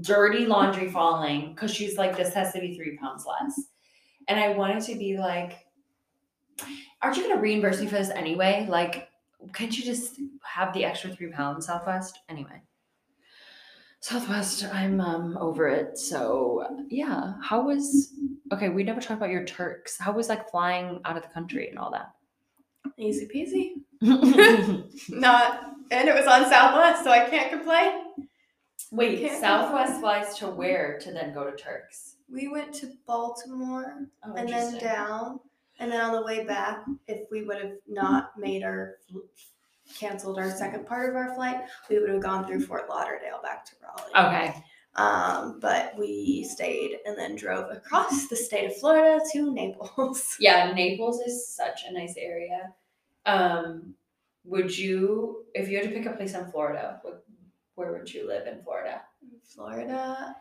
Dirty 0.00 0.46
laundry 0.46 0.90
falling 0.90 1.52
because 1.54 1.72
she's 1.72 1.98
like, 1.98 2.16
this 2.16 2.34
has 2.34 2.52
to 2.52 2.60
be 2.60 2.74
three 2.74 2.96
pounds 2.96 3.26
less. 3.26 3.60
And 4.28 4.40
I 4.40 4.50
wanted 4.50 4.82
to 4.84 4.96
be 4.96 5.18
like, 5.18 5.66
aren't 7.02 7.16
you 7.16 7.22
going 7.22 7.36
to 7.36 7.40
reimburse 7.40 7.80
me 7.80 7.86
for 7.86 7.96
this 7.96 8.10
anyway? 8.10 8.66
Like, 8.68 9.08
can't 9.52 9.76
you 9.76 9.84
just 9.84 10.20
have 10.42 10.72
the 10.72 10.84
extra 10.84 11.10
three 11.10 11.30
pounds, 11.30 11.66
Southwest? 11.66 12.20
Anyway. 12.28 12.62
Southwest, 14.00 14.64
I'm 14.72 15.00
um 15.00 15.36
over 15.38 15.66
it. 15.68 15.98
So 15.98 16.84
yeah, 16.88 17.34
how 17.42 17.62
was 17.62 18.12
okay? 18.52 18.68
We 18.68 18.84
never 18.84 19.00
talked 19.00 19.18
about 19.18 19.30
your 19.30 19.44
Turks. 19.44 19.98
How 19.98 20.12
was 20.12 20.28
like 20.28 20.48
flying 20.48 21.00
out 21.04 21.16
of 21.16 21.22
the 21.24 21.28
country 21.30 21.68
and 21.68 21.78
all 21.78 21.90
that? 21.90 22.12
Easy 22.98 23.26
peasy. 23.26 23.82
Not, 25.10 25.72
and 25.90 26.08
it 26.08 26.14
was 26.14 26.26
on 26.26 26.48
Southwest, 26.48 27.02
so 27.02 27.10
I 27.10 27.28
can't 27.28 27.50
complain. 27.50 28.04
Can't 28.96 29.40
Southwest 29.40 30.00
flies 30.00 30.38
to 30.38 30.48
where 30.48 30.98
to 31.00 31.12
then 31.12 31.34
go 31.34 31.50
to 31.50 31.56
Turks? 31.56 32.15
We 32.32 32.48
went 32.48 32.72
to 32.74 32.92
Baltimore 33.06 34.08
Oh, 34.24 34.34
and 34.34 34.48
then 34.48 34.48
interesting. 34.48 34.80
down, 34.80 35.40
and 35.78 35.92
then 35.92 36.00
on 36.00 36.12
the 36.12 36.22
way 36.22 36.44
back, 36.44 36.84
if 37.06 37.30
we 37.30 37.42
would 37.42 37.58
have 37.62 37.72
not 37.86 38.38
made 38.38 38.62
our 38.62 38.96
canceled 39.94 40.38
our 40.38 40.50
second 40.50 40.86
part 40.86 41.08
of 41.10 41.16
our 41.16 41.34
flight, 41.34 41.60
we 41.88 41.98
would 42.00 42.10
have 42.10 42.20
gone 42.22 42.44
through 42.46 42.60
Fort 42.60 42.88
Lauderdale 42.88 43.40
back 43.42 43.64
to 43.66 43.72
Raleigh. 43.82 44.26
Okay. 44.28 44.64
Um, 44.96 45.60
but 45.60 45.94
we 45.98 46.42
stayed 46.50 46.98
and 47.06 47.16
then 47.16 47.36
drove 47.36 47.70
across 47.70 48.26
the 48.28 48.34
state 48.36 48.64
of 48.66 48.76
Florida 48.78 49.22
to 49.32 49.52
Naples. 49.52 50.36
Yeah, 50.40 50.72
Naples 50.72 51.20
is 51.20 51.46
such 51.54 51.82
a 51.88 51.92
nice 51.92 52.16
area. 52.16 52.72
Um, 53.26 53.94
would 54.44 54.76
you, 54.76 55.44
if 55.54 55.68
you 55.68 55.76
had 55.76 55.88
to 55.88 55.92
pick 55.94 56.06
a 56.06 56.16
place 56.16 56.34
in 56.34 56.50
Florida, 56.50 56.98
what, 57.02 57.24
where 57.74 57.92
would 57.92 58.12
you 58.12 58.26
live 58.26 58.46
in 58.46 58.62
Florida? 58.62 59.02
Florida. 59.44 60.34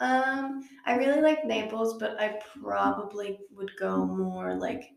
Um, 0.00 0.68
I 0.86 0.96
really 0.96 1.20
like 1.20 1.44
Naples, 1.44 1.98
but 1.98 2.20
I 2.20 2.38
probably 2.60 3.40
would 3.50 3.70
go 3.78 4.04
more 4.04 4.54
like 4.54 4.92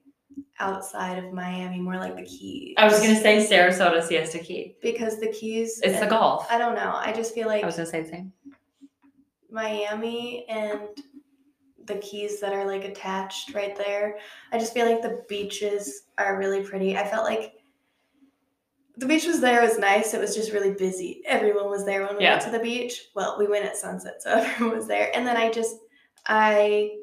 outside 0.59 1.23
of 1.23 1.33
Miami, 1.33 1.79
more 1.79 1.97
like 1.97 2.15
the 2.15 2.23
Keys. 2.23 2.75
I 2.77 2.85
was 2.85 2.99
gonna 2.99 3.19
say 3.19 3.45
Sarasota, 3.45 4.03
Siesta 4.03 4.39
Key. 4.39 4.75
because 4.81 5.19
the 5.19 5.31
Keys. 5.31 5.81
It's 5.83 5.99
the 5.99 6.05
golf. 6.05 6.45
I 6.51 6.57
don't 6.57 6.75
know. 6.75 6.93
I 6.95 7.11
just 7.13 7.33
feel 7.33 7.47
like 7.47 7.63
I 7.63 7.65
was 7.65 7.75
gonna 7.77 7.87
say 7.89 8.03
the 8.03 8.09
same. 8.09 8.33
Miami 9.49 10.45
and 10.47 10.81
the 11.85 11.95
keys 11.95 12.39
that 12.39 12.53
are 12.53 12.65
like 12.65 12.85
attached 12.85 13.53
right 13.53 13.75
there. 13.75 14.17
I 14.51 14.57
just 14.57 14.73
feel 14.73 14.85
like 14.85 15.01
the 15.01 15.23
beaches 15.27 16.03
are 16.17 16.37
really 16.37 16.63
pretty. 16.63 16.97
I 16.97 17.07
felt 17.07 17.25
like 17.25 17.55
the 19.01 19.07
beach 19.07 19.25
was 19.25 19.41
there, 19.41 19.61
it 19.61 19.67
was 19.69 19.77
nice. 19.77 20.13
It 20.13 20.19
was 20.21 20.33
just 20.35 20.51
really 20.53 20.71
busy. 20.73 21.21
Everyone 21.27 21.69
was 21.69 21.85
there 21.85 22.05
when 22.05 22.17
we 22.17 22.23
Yeah. 22.23 22.31
went 22.33 22.43
to 22.45 22.51
the 22.51 22.59
beach. 22.63 23.09
Well, 23.15 23.35
we 23.37 23.47
went 23.47 23.65
at 23.65 23.75
sunset, 23.75 24.21
so 24.21 24.29
everyone 24.35 24.77
was 24.77 24.87
there. 24.87 25.11
And 25.15 25.27
then 25.27 25.35
I 25.37 25.51
just 25.51 25.75
I 26.27 26.97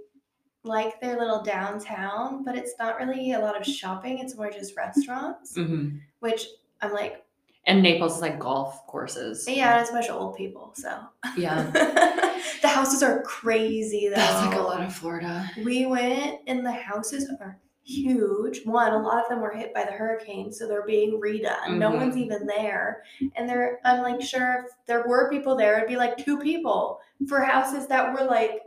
like 0.64 1.00
their 1.00 1.18
little 1.18 1.42
downtown, 1.42 2.44
but 2.44 2.56
it's 2.56 2.74
not 2.78 2.98
really 2.98 3.32
a 3.32 3.38
lot 3.38 3.56
of 3.60 3.66
shopping. 3.66 4.18
It's 4.18 4.36
more 4.36 4.50
just 4.50 4.76
restaurants, 4.76 5.56
Mm-hmm. 5.56 5.98
which 6.20 6.46
I'm 6.82 6.92
like, 6.92 7.24
And 7.66 7.82
Naples 7.82 8.16
is 8.16 8.22
like 8.22 8.38
golf 8.38 8.86
courses. 8.86 9.46
yeah, 9.48 9.72
and 9.72 9.80
it's 9.82 9.90
a 9.90 9.92
bunch 9.92 10.08
of 10.08 10.16
old 10.20 10.36
people, 10.36 10.72
so 10.76 11.00
Yeah. 11.36 11.62
the 12.62 12.68
houses 12.68 13.02
are 13.02 13.22
crazy 13.22 14.08
though. 14.08 14.16
That's 14.16 14.46
like 14.46 14.56
a 14.56 14.62
lot 14.62 14.82
of 14.82 14.94
Florida. 14.94 15.48
We 15.64 15.86
went 15.86 16.40
and 16.46 16.64
the 16.64 16.72
houses 16.72 17.30
are 17.40 17.58
huge. 17.88 18.64
One, 18.66 18.92
a 18.92 18.98
lot 19.02 19.22
of 19.22 19.28
them 19.30 19.40
were 19.40 19.50
hit 19.50 19.72
by 19.72 19.84
the 19.84 19.92
hurricane, 19.92 20.52
so 20.52 20.68
they're 20.68 20.84
being 20.86 21.18
redone. 21.20 21.78
No 21.78 21.90
Mhm. 21.90 21.96
one's 21.96 22.16
even 22.18 22.46
there. 22.46 23.02
And 23.34 23.48
they're 23.48 23.80
I'm 23.84 24.02
like 24.02 24.20
sure 24.20 24.66
if 24.66 24.72
there 24.86 25.04
were 25.08 25.30
people 25.30 25.56
there, 25.56 25.76
it'd 25.78 25.88
be 25.88 25.96
like 25.96 26.16
two 26.18 26.38
people 26.38 27.00
for 27.28 27.40
houses 27.40 27.86
that 27.88 28.12
were 28.12 28.24
like 28.26 28.62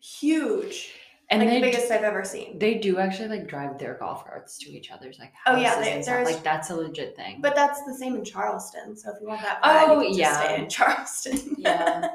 huge. 0.00 0.94
And 1.30 1.40
like 1.40 1.50
the 1.50 1.60
biggest 1.62 1.90
I've 1.90 2.02
ever 2.02 2.24
seen. 2.24 2.58
they 2.58 2.74
do 2.74 2.98
actually 2.98 3.28
like 3.28 3.46
drive 3.46 3.78
their 3.78 3.94
golf 3.94 4.26
carts 4.26 4.58
to 4.58 4.70
each 4.70 4.90
other's 4.90 5.18
like 5.18 5.32
Oh, 5.46 5.56
yeah, 5.56 5.80
they- 5.80 5.92
and 5.92 6.04
stuff. 6.04 6.16
there's- 6.16 6.30
like 6.34 6.42
that's 6.42 6.68
a 6.68 6.76
legit 6.76 7.16
thing. 7.16 7.38
But 7.40 7.54
that's 7.54 7.82
the 7.84 7.94
same 7.94 8.16
in 8.16 8.24
Charleston. 8.24 8.94
So 8.96 9.12
if 9.14 9.16
you 9.22 9.28
want 9.28 9.40
that 9.40 9.62
vibe, 9.62 9.88
Oh, 9.88 10.00
you 10.00 10.08
can 10.08 10.18
just 10.18 10.18
yeah. 10.18 10.44
stay 10.44 10.62
in 10.62 10.68
Charleston. 10.68 11.54
Yeah. 11.58 12.08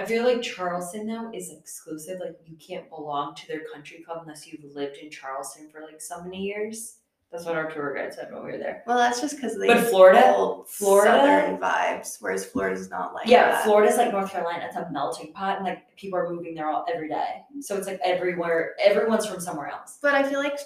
I 0.00 0.06
feel 0.06 0.24
like 0.24 0.42
Charleston 0.42 1.06
now 1.06 1.30
is 1.34 1.50
exclusive. 1.52 2.20
Like 2.20 2.38
you 2.46 2.56
can't 2.56 2.88
belong 2.88 3.34
to 3.36 3.46
their 3.48 3.62
country 3.72 4.02
club 4.02 4.20
unless 4.22 4.46
you've 4.46 4.64
lived 4.74 4.96
in 4.96 5.10
Charleston 5.10 5.68
for 5.70 5.82
like 5.82 6.00
so 6.00 6.22
many 6.22 6.38
years. 6.42 6.96
That's 7.30 7.44
what 7.44 7.54
our 7.54 7.70
tour 7.70 7.94
guide 7.94 8.12
said 8.12 8.32
when 8.32 8.42
we 8.44 8.50
were 8.50 8.58
there. 8.58 8.82
well, 8.88 8.98
that's 8.98 9.20
just 9.20 9.36
because 9.36 9.56
they 9.56 9.68
But 9.68 9.84
Florida- 9.86 10.34
old 10.34 10.68
Florida- 10.68 11.10
southern 11.12 11.58
vibes, 11.60 12.16
whereas 12.20 12.44
Florida's 12.44 12.90
not 12.90 13.14
like 13.14 13.28
yeah, 13.28 13.50
that. 13.52 13.64
Florida's 13.64 13.96
like 13.98 14.10
North 14.10 14.32
Carolina. 14.32 14.64
It's 14.66 14.74
a 14.74 14.88
melting 14.90 15.32
pot, 15.32 15.58
and 15.58 15.64
like 15.64 15.94
people 15.96 16.18
are 16.18 16.28
moving 16.28 16.56
there 16.56 16.68
all 16.68 16.84
every 16.92 17.08
day. 17.08 17.42
So 17.60 17.76
it's 17.76 17.86
like 17.86 18.00
everywhere. 18.02 18.74
Everyone's 18.82 19.26
from 19.26 19.38
somewhere 19.38 19.68
else. 19.68 19.98
But 20.02 20.14
I 20.14 20.24
feel 20.24 20.40
like 20.40 20.58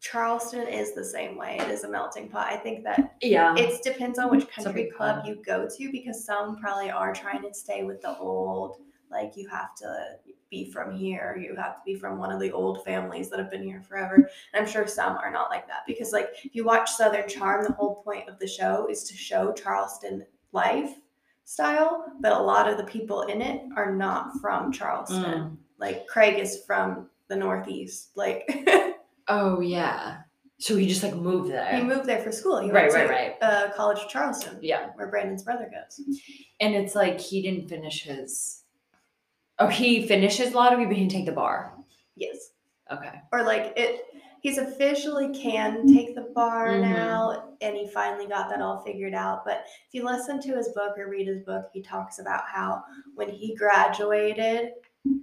Charleston 0.00 0.66
is 0.66 0.94
the 0.94 1.04
same 1.04 1.36
way. 1.36 1.58
It 1.60 1.68
is 1.68 1.84
a 1.84 1.88
melting 1.88 2.28
pot. 2.28 2.46
I 2.50 2.56
think 2.56 2.84
that 2.84 3.16
Yeah. 3.20 3.54
it 3.56 3.82
depends 3.82 4.18
on 4.18 4.30
which 4.30 4.48
country 4.50 4.90
club 4.96 5.26
you 5.26 5.36
go 5.44 5.68
to 5.68 5.92
because 5.92 6.24
some 6.24 6.56
probably 6.58 6.90
are 6.90 7.12
trying 7.12 7.42
to 7.42 7.52
stay 7.52 7.84
with 7.84 8.00
the 8.00 8.16
old, 8.18 8.78
like 9.10 9.36
you 9.36 9.46
have 9.48 9.74
to 9.76 10.18
be 10.50 10.70
from 10.70 10.90
here, 10.96 11.36
you 11.40 11.54
have 11.54 11.76
to 11.76 11.80
be 11.84 11.94
from 11.94 12.18
one 12.18 12.32
of 12.32 12.40
the 12.40 12.50
old 12.50 12.82
families 12.84 13.28
that 13.28 13.38
have 13.38 13.50
been 13.50 13.62
here 13.62 13.82
forever. 13.82 14.14
And 14.14 14.26
I'm 14.54 14.66
sure 14.66 14.86
some 14.86 15.16
are 15.18 15.30
not 15.30 15.50
like 15.50 15.66
that 15.68 15.82
because 15.86 16.12
like 16.12 16.30
if 16.44 16.54
you 16.54 16.64
watch 16.64 16.90
Southern 16.90 17.28
Charm, 17.28 17.64
the 17.64 17.72
whole 17.74 17.96
point 18.02 18.28
of 18.28 18.38
the 18.38 18.48
show 18.48 18.86
is 18.90 19.04
to 19.04 19.14
show 19.14 19.52
Charleston 19.52 20.24
life 20.52 20.94
style, 21.44 22.06
but 22.20 22.32
a 22.32 22.38
lot 22.40 22.68
of 22.68 22.78
the 22.78 22.84
people 22.84 23.22
in 23.22 23.42
it 23.42 23.62
are 23.76 23.94
not 23.94 24.32
from 24.40 24.72
Charleston. 24.72 25.22
Mm. 25.24 25.56
Like 25.78 26.06
Craig 26.06 26.38
is 26.38 26.64
from 26.64 27.10
the 27.28 27.36
Northeast. 27.36 28.10
Like 28.16 28.48
Oh 29.30 29.60
yeah. 29.60 30.18
So 30.58 30.76
he 30.76 30.86
just 30.86 31.02
like 31.02 31.14
moved 31.14 31.50
there. 31.50 31.74
He 31.74 31.82
moved 31.82 32.04
there 32.04 32.18
for 32.22 32.30
school. 32.32 32.60
He 32.60 32.70
Right, 32.70 32.92
went 32.92 33.08
right, 33.08 33.40
to, 33.40 33.46
Uh, 33.46 33.72
College 33.72 34.00
of 34.00 34.08
Charleston, 34.10 34.58
yeah. 34.60 34.88
where 34.94 35.06
Brandon's 35.08 35.42
brother 35.42 35.70
goes. 35.72 35.98
And 36.60 36.74
it's 36.74 36.94
like 36.94 37.18
he 37.18 37.40
didn't 37.40 37.68
finish 37.68 38.02
his. 38.02 38.64
Oh, 39.58 39.68
he 39.68 40.06
finished 40.06 40.36
his 40.38 40.52
lottery, 40.52 40.84
but 40.84 40.94
he 40.96 41.00
didn't 41.00 41.12
take 41.12 41.24
the 41.26 41.32
bar. 41.32 41.74
Yes, 42.16 42.52
Okay. 42.92 43.22
or 43.32 43.42
like 43.42 43.72
it. 43.76 44.04
He's 44.42 44.56
officially 44.58 45.34
can 45.34 45.86
take 45.86 46.14
the 46.14 46.32
bar 46.34 46.68
Mhm. 46.68 46.80
now, 46.80 47.54
and 47.60 47.76
he 47.76 47.86
finally 47.86 48.26
got 48.26 48.48
that 48.48 48.62
all 48.62 48.82
figured 48.82 49.14
out. 49.14 49.44
But 49.44 49.64
if 49.86 49.92
you 49.92 50.02
listen 50.04 50.40
to 50.40 50.56
his 50.56 50.68
book 50.70 50.96
or 50.98 51.08
read 51.08 51.26
his 51.26 51.42
book, 51.42 51.68
he 51.74 51.82
talks 51.82 52.18
about 52.18 52.44
how 52.46 52.82
when 53.16 53.28
he 53.28 53.54
graduated, 53.54 54.72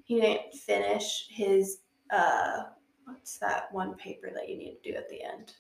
he 0.03 0.21
didn't 0.21 0.53
finish 0.53 1.27
his 1.29 1.81
uh, 2.11 2.63
what's 3.07 3.37
that 3.39 3.71
one 3.73 3.95
paper 3.95 4.29
that 4.33 4.49
you 4.49 4.57
need 4.57 4.77
to 4.83 4.91
do 4.91 4.97
at 4.97 5.09
the 5.09 5.23
end? 5.23 5.53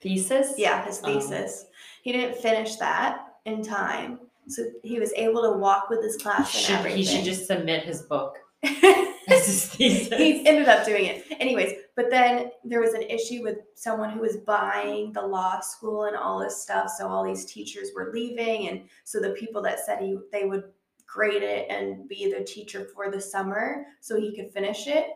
Thesis. 0.00 0.54
Yeah, 0.56 0.84
his 0.84 1.00
Oh. 1.02 1.06
thesis. 1.06 1.66
He 2.02 2.12
didn't 2.12 2.36
finish 2.36 2.76
that 2.76 3.34
in 3.46 3.62
time, 3.62 4.20
so 4.46 4.64
he 4.84 5.00
was 5.00 5.12
able 5.14 5.42
to 5.42 5.58
walk 5.58 5.90
with 5.90 6.02
his 6.02 6.16
class 6.16 6.54
and 6.54 6.64
Should, 6.64 6.76
everything. 6.76 6.98
he 6.98 7.04
should 7.04 7.24
just 7.24 7.46
submit 7.46 7.82
his 7.84 8.02
book 8.02 8.38
he 8.62 8.68
as 9.28 9.46
his 9.46 9.68
thesis. 9.68 10.12
ended 10.46 10.68
up 10.68 10.84
doing 10.86 11.04
it 11.04 11.24
anyways 11.38 11.74
but 11.96 12.10
then 12.10 12.50
there 12.64 12.80
was 12.80 12.92
an 12.94 13.02
issue 13.02 13.42
with 13.42 13.58
someone 13.74 14.10
who 14.10 14.20
was 14.20 14.38
buying 14.38 15.12
the 15.12 15.20
law 15.20 15.60
school 15.60 16.04
and 16.04 16.16
all 16.16 16.38
this 16.40 16.60
stuff 16.62 16.90
so 16.90 17.06
all 17.06 17.22
these 17.24 17.44
teachers 17.44 17.90
were 17.94 18.10
leaving 18.12 18.68
and 18.68 18.82
so 19.04 19.20
the 19.20 19.30
people 19.30 19.62
that 19.62 19.78
said 19.80 20.00
he 20.00 20.18
they 20.32 20.44
would 20.46 20.64
grade 21.06 21.42
it 21.42 21.66
and 21.70 22.08
be 22.08 22.32
the 22.32 22.42
teacher 22.44 22.88
for 22.94 23.10
the 23.10 23.20
summer 23.20 23.84
so 24.00 24.18
he 24.18 24.34
could 24.34 24.50
finish 24.52 24.86
it 24.88 25.08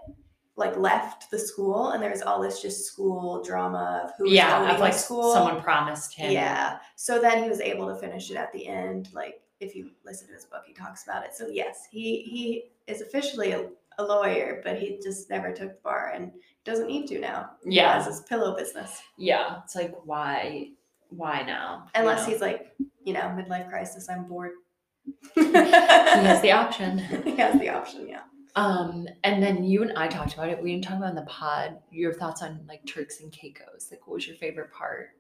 like 0.56 0.76
left 0.76 1.30
the 1.30 1.38
school 1.38 1.90
and 1.90 2.02
there's 2.02 2.20
all 2.22 2.40
this 2.42 2.60
just 2.60 2.84
school 2.84 3.42
drama 3.42 4.02
of 4.04 4.10
who 4.18 4.24
was 4.24 4.32
yeah, 4.34 4.72
of 4.74 4.80
like 4.80 4.92
school 4.92 5.32
someone 5.32 5.60
promised 5.62 6.14
him. 6.14 6.30
yeah. 6.30 6.78
So 6.96 7.20
then 7.20 7.42
he 7.42 7.48
was 7.48 7.60
able 7.60 7.86
to 7.88 7.96
finish 7.96 8.30
it 8.30 8.36
at 8.36 8.52
the 8.52 8.66
end. 8.66 9.08
Like 9.14 9.40
if 9.60 9.74
you 9.74 9.90
listen 10.04 10.28
to 10.28 10.34
his 10.34 10.44
book, 10.44 10.62
he 10.66 10.74
talks 10.74 11.04
about 11.04 11.24
it. 11.24 11.34
So 11.34 11.48
yes, 11.48 11.86
he 11.90 12.22
he 12.22 12.64
is 12.86 13.00
officially 13.00 13.52
a, 13.52 13.68
a 13.98 14.04
lawyer, 14.04 14.60
but 14.64 14.78
he 14.78 14.98
just 15.02 15.30
never 15.30 15.52
took 15.52 15.70
the 15.70 15.78
bar 15.82 16.12
and 16.14 16.32
doesn't 16.64 16.86
need 16.86 17.06
to 17.08 17.18
now. 17.18 17.50
He 17.64 17.76
Yeah. 17.76 17.94
has 17.94 18.06
his 18.06 18.20
pillow 18.20 18.54
business. 18.56 19.00
Yeah. 19.16 19.60
It's 19.64 19.74
like 19.74 19.94
why 20.04 20.68
why 21.08 21.42
now? 21.46 21.84
You 21.94 22.00
Unless 22.02 22.26
know? 22.26 22.32
he's 22.32 22.40
like, 22.42 22.72
you 23.04 23.14
know, 23.14 23.20
midlife 23.20 23.68
crisis, 23.70 24.08
I'm 24.10 24.24
bored. 24.24 24.52
he 25.34 25.44
has 25.52 26.42
the 26.42 26.52
option. 26.62 26.98
he 26.98 27.36
has 27.36 27.58
the 27.58 27.68
option, 27.70 28.06
yeah. 28.08 28.20
Um, 28.54 29.08
and 29.24 29.42
then 29.42 29.64
you 29.64 29.82
and 29.82 29.92
I 29.96 30.08
talked 30.08 30.34
about 30.34 30.50
it. 30.50 30.62
We 30.62 30.72
didn't 30.72 30.84
talk 30.84 30.98
about 30.98 31.10
in 31.10 31.16
the 31.16 31.22
pod 31.22 31.78
your 31.90 32.12
thoughts 32.12 32.42
on 32.42 32.60
like 32.68 32.84
Turks 32.86 33.20
and 33.20 33.32
Caicos. 33.32 33.88
Like, 33.90 34.06
what 34.06 34.14
was 34.14 34.26
your 34.26 34.36
favorite 34.36 34.72
part? 34.72 35.10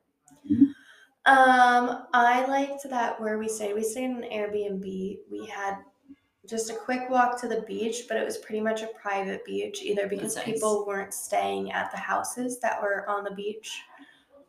Um, 1.24 2.06
I 2.12 2.44
liked 2.46 2.88
that 2.88 3.20
where 3.20 3.38
we 3.38 3.48
stayed. 3.48 3.74
We 3.74 3.84
stayed 3.84 4.04
in 4.04 4.24
an 4.24 4.30
Airbnb. 4.30 5.18
We 5.30 5.46
had 5.46 5.78
just 6.48 6.70
a 6.70 6.74
quick 6.74 7.08
walk 7.08 7.40
to 7.40 7.48
the 7.48 7.62
beach, 7.62 8.04
but 8.08 8.16
it 8.16 8.24
was 8.24 8.38
pretty 8.38 8.60
much 8.60 8.82
a 8.82 8.88
private 9.00 9.44
beach, 9.44 9.82
either 9.82 10.08
because 10.08 10.34
nice. 10.36 10.44
people 10.44 10.84
weren't 10.86 11.14
staying 11.14 11.70
at 11.72 11.90
the 11.92 11.96
houses 11.96 12.58
that 12.60 12.82
were 12.82 13.08
on 13.08 13.22
the 13.24 13.30
beach 13.30 13.82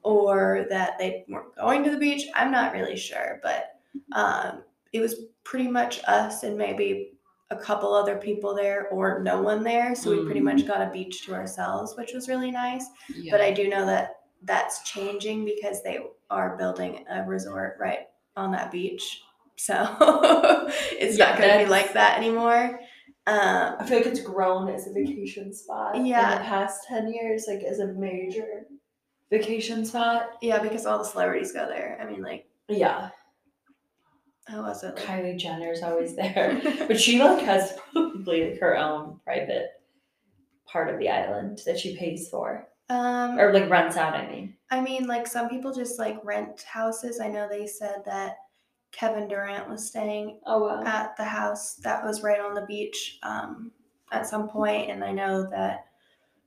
or 0.02 0.66
that 0.70 0.98
they 0.98 1.24
weren't 1.30 1.56
going 1.56 1.84
to 1.84 1.92
the 1.92 1.98
beach. 1.98 2.28
I'm 2.34 2.52
not 2.52 2.74
really 2.74 2.98
sure, 2.98 3.40
but 3.44 3.80
um, 4.14 4.64
it 4.92 5.00
was 5.00 5.26
pretty 5.44 5.68
much 5.68 6.02
us 6.08 6.44
and 6.44 6.58
maybe 6.58 7.13
a 7.54 7.60
couple 7.62 7.94
other 7.94 8.18
people 8.18 8.54
there 8.56 8.88
or 8.90 9.22
no 9.22 9.42
one 9.42 9.64
there. 9.64 9.96
So 9.96 10.12
we 10.12 10.26
pretty 10.26 10.40
Mm. 10.42 10.44
much 10.56 10.68
got 10.68 10.82
a 10.82 10.90
beach 10.92 11.26
to 11.26 11.34
ourselves, 11.34 11.96
which 11.98 12.14
was 12.14 12.28
really 12.28 12.52
nice. 12.52 12.86
Yeah. 13.16 13.32
But 13.32 13.42
I 13.42 13.52
do 13.52 13.70
know 13.70 13.86
that 13.86 14.18
that's 14.44 14.84
changing 14.84 15.46
because 15.46 15.82
they 15.84 16.00
are 16.30 16.58
building 16.58 17.06
a 17.10 17.24
resort 17.24 17.78
right 17.80 18.08
on 18.36 18.52
that 18.52 18.72
beach. 18.72 19.22
So 19.56 19.74
it's 21.00 21.18
Yeah, 21.18 21.30
not 21.30 21.38
going 21.40 21.60
to 21.60 21.66
be 21.66 21.70
like 21.70 21.94
that 21.94 22.18
anymore. 22.18 22.80
Um, 23.26 23.76
I 23.80 23.86
feel 23.86 23.98
like 24.00 24.08
it's 24.08 24.20
grown 24.22 24.70
as 24.70 24.88
a 24.88 24.92
vacation 24.92 25.54
spot 25.54 25.96
in 25.96 26.04
the 26.04 26.12
past 26.12 26.86
10 26.90 27.14
years, 27.14 27.46
like 27.48 27.64
as 27.64 27.80
a 27.80 27.88
major 27.94 28.66
vacation 29.30 29.86
spot. 29.86 30.32
yeah, 30.42 30.60
because 30.62 30.86
all 30.86 30.98
the 30.98 31.06
celebrities 31.06 31.54
go 31.54 31.66
there. 31.68 31.98
I 32.02 32.06
mean, 32.12 32.22
like, 32.22 32.48
Yeah. 32.68 33.10
How 34.48 34.62
was 34.64 34.84
it? 34.84 34.96
Like, 34.96 35.06
Kylie 35.06 35.38
Jenner's 35.38 35.82
always 35.82 36.16
there. 36.18 36.60
but 36.88 37.00
she 37.00 37.20
like 37.22 37.44
has 37.44 37.78
probably 37.92 38.52
like 38.52 38.60
her 38.60 38.78
own 38.78 39.20
private 39.24 39.70
part 40.66 40.90
of 40.94 41.00
the 41.00 41.10
island 41.10 41.60
that 41.66 41.80
she 41.80 41.96
pays 41.96 42.30
for. 42.30 42.68
um, 42.90 43.38
Or 43.40 43.54
like 43.54 43.70
rents 43.70 43.96
out, 43.98 44.14
I 44.16 44.28
mean. 44.28 44.56
I 44.72 44.82
mean, 44.82 45.06
like 45.08 45.28
some 45.28 45.50
people 45.50 45.72
just 45.74 46.00
like 46.00 46.18
rent 46.24 46.64
houses. 46.64 47.20
I 47.20 47.28
know 47.28 47.48
they 47.48 47.68
said 47.68 48.02
that 48.06 48.38
Kevin 48.92 49.28
Durant 49.28 49.70
was 49.70 49.88
staying 49.88 50.40
Oh 50.46 50.64
wow. 50.68 50.84
at 50.86 51.16
the 51.18 51.24
house 51.24 51.76
that 51.84 52.04
was 52.04 52.22
right 52.24 52.40
on 52.40 52.54
the 52.54 52.66
beach 52.66 53.18
um, 53.24 53.72
at 54.12 54.28
some 54.28 54.48
point, 54.50 54.90
and 54.92 55.04
I 55.04 55.12
know 55.12 55.48
that 55.52 55.86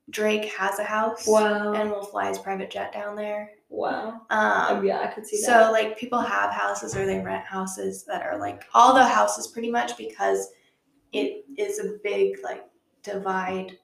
Drake 0.09 0.45
has 0.53 0.79
a 0.79 0.83
house. 0.83 1.25
Wow. 1.27 1.73
and 1.73 1.89
will 1.89 2.03
fly 2.05 2.29
his 2.29 2.39
private 2.39 2.69
jet 2.71 2.93
down 2.93 3.15
there. 3.15 3.51
Wow. 3.69 4.21
Um, 4.29 4.77
Oh 4.77 4.81
yeah, 4.81 4.99
I 5.01 5.07
could 5.07 5.25
see 5.25 5.37
so 5.37 5.51
that. 5.51 5.71
like 5.71 5.97
people 5.97 6.19
have 6.19 6.51
houses 6.51 6.95
or 6.95 7.05
they 7.05 7.19
rent 7.19 7.45
houses 7.45 8.03
that 8.05 8.23
are 8.23 8.37
like 8.37 8.65
all 8.73 8.93
the 8.93 9.03
houses 9.03 9.47
pretty 9.47 9.71
much 9.71 9.97
because 9.97 10.49
it 11.13 11.45
is 11.57 11.79
a 11.79 11.97
big 12.03 12.37
like 12.43 12.65
divide 13.03 13.77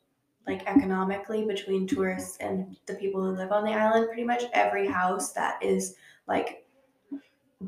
like 0.46 0.68
economically 0.68 1.46
between 1.46 1.88
tourists 1.88 2.38
and 2.38 2.76
the 2.86 2.96
people 2.96 3.24
who 3.24 3.36
live 3.36 3.52
on 3.52 3.64
the 3.64 3.72
island 3.72 4.08
pretty 4.08 4.26
much 4.26 4.44
every 4.54 4.88
house 4.88 5.32
that 5.32 5.62
is 5.64 5.96
like 6.28 6.66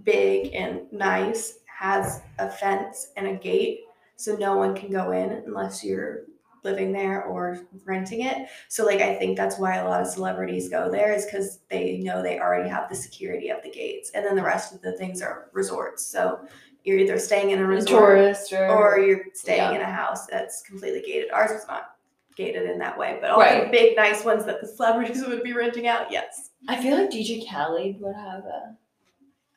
big 0.04 0.54
and 0.54 0.82
nice 0.92 1.60
has 1.66 2.22
a 2.40 2.50
fence 2.50 3.12
and 3.16 3.28
a 3.28 3.36
gate 3.36 3.80
so 4.18 4.36
no 4.36 4.58
one 4.58 4.76
can 4.76 4.92
go 4.92 5.12
in 5.12 5.32
unless 5.46 5.84
you're 5.84 6.24
living 6.66 6.92
there 6.92 7.24
or 7.24 7.60
renting 7.86 8.22
it 8.22 8.50
so 8.68 8.84
like 8.86 9.00
I 9.00 9.16
think 9.16 9.38
that's 9.38 9.58
why 9.58 9.78
a 9.78 9.88
lot 9.88 10.02
of 10.02 10.08
celebrities 10.08 10.68
go 10.70 10.90
there 10.92 11.14
is 11.14 11.26
because 11.26 11.60
they 11.70 11.98
know 12.00 12.22
they 12.22 12.40
already 12.40 12.70
have 12.70 12.90
the 12.90 12.96
security 12.96 13.50
of 13.50 13.62
the 13.64 13.70
gates, 13.70 14.12
and 14.14 14.26
then 14.26 14.36
the 14.36 14.44
rest 14.44 14.74
of 14.74 14.82
the 14.82 14.94
things 14.94 15.22
are 15.22 15.50
resorts. 15.54 16.06
So 16.06 16.40
you're 16.84 17.00
either 17.00 17.18
staying 17.18 17.52
in 17.52 17.60
a 17.60 17.66
resort 17.66 17.88
tourist 17.88 18.54
or, 18.54 18.68
or 18.68 19.00
you're 19.00 19.26
staying 19.34 19.72
yeah. 19.72 19.76
in 19.76 19.82
a 19.82 19.92
house 19.92 20.28
that's 20.28 20.62
completely 20.62 21.02
gated. 21.02 21.32
Ours 21.32 21.52
was 21.52 21.68
not 21.68 21.96
gated 22.36 22.70
in 22.70 22.78
that 22.80 22.98
way, 22.98 23.18
but 23.22 23.32
all 23.32 23.40
Right. 23.40 23.66
the 23.66 23.72
big 23.72 23.96
nice 23.96 24.24
ones 24.24 24.46
that 24.46 24.62
the 24.62 24.68
celebrities 24.68 25.26
would 25.28 25.44
be 25.44 25.54
renting 25.54 25.88
out, 25.88 26.12
yes. 26.12 26.52
I 26.68 26.82
feel 26.82 26.98
like 26.98 27.10
DJ 27.10 27.48
Khaled 27.50 28.00
would 28.02 28.16
have 28.16 28.44
a 28.46 28.78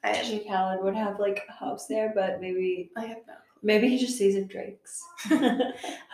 I, 0.04 0.12
DJ 0.12 0.46
Khaled 0.46 0.82
would 0.82 0.94
have 0.94 1.18
like 1.18 1.44
a 1.48 1.52
house 1.52 1.86
there, 1.86 2.12
but 2.14 2.40
maybe 2.40 2.90
I 2.96 3.06
have 3.06 3.18
no. 3.26 3.34
Maybe 3.62 3.88
he 3.88 3.98
just 3.98 4.16
stays 4.16 4.36
at 4.36 4.48
Drake's. 4.48 5.02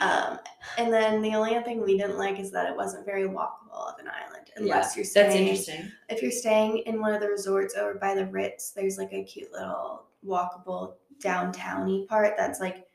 Um, 0.01 0.39
and 0.79 0.93
then 0.93 1.23
the 1.23 1.35
only 1.35 1.55
other 1.55 1.65
thing 1.65 1.81
we 1.83 1.97
didn't 1.97 2.19
like 2.19 2.39
is 2.39 2.51
that 2.53 2.69
it 2.69 2.77
wasn't 2.77 3.07
very 3.07 3.25
walkable 3.25 3.93
of 3.93 3.99
an 3.99 4.09
island 4.09 4.51
unless 4.57 4.97
you're 4.97 5.05
That's 5.05 5.11
staying 5.33 5.49
interesting. 5.49 5.91
if 6.09 6.21
you're 6.23 6.31
staying 6.31 6.79
in 6.87 7.01
one 7.01 7.15
of 7.15 7.21
the 7.21 7.29
resorts 7.29 7.75
over 7.77 7.95
by 7.95 8.15
the 8.15 8.27
Ritz, 8.27 8.71
there's 8.73 8.99
like 8.99 9.13
a 9.13 9.23
cute 9.25 9.53
little 9.53 10.05
walkable 10.27 10.95
downtowny 11.23 12.07
part 12.09 12.35
that's 12.37 12.61
like 12.61 12.87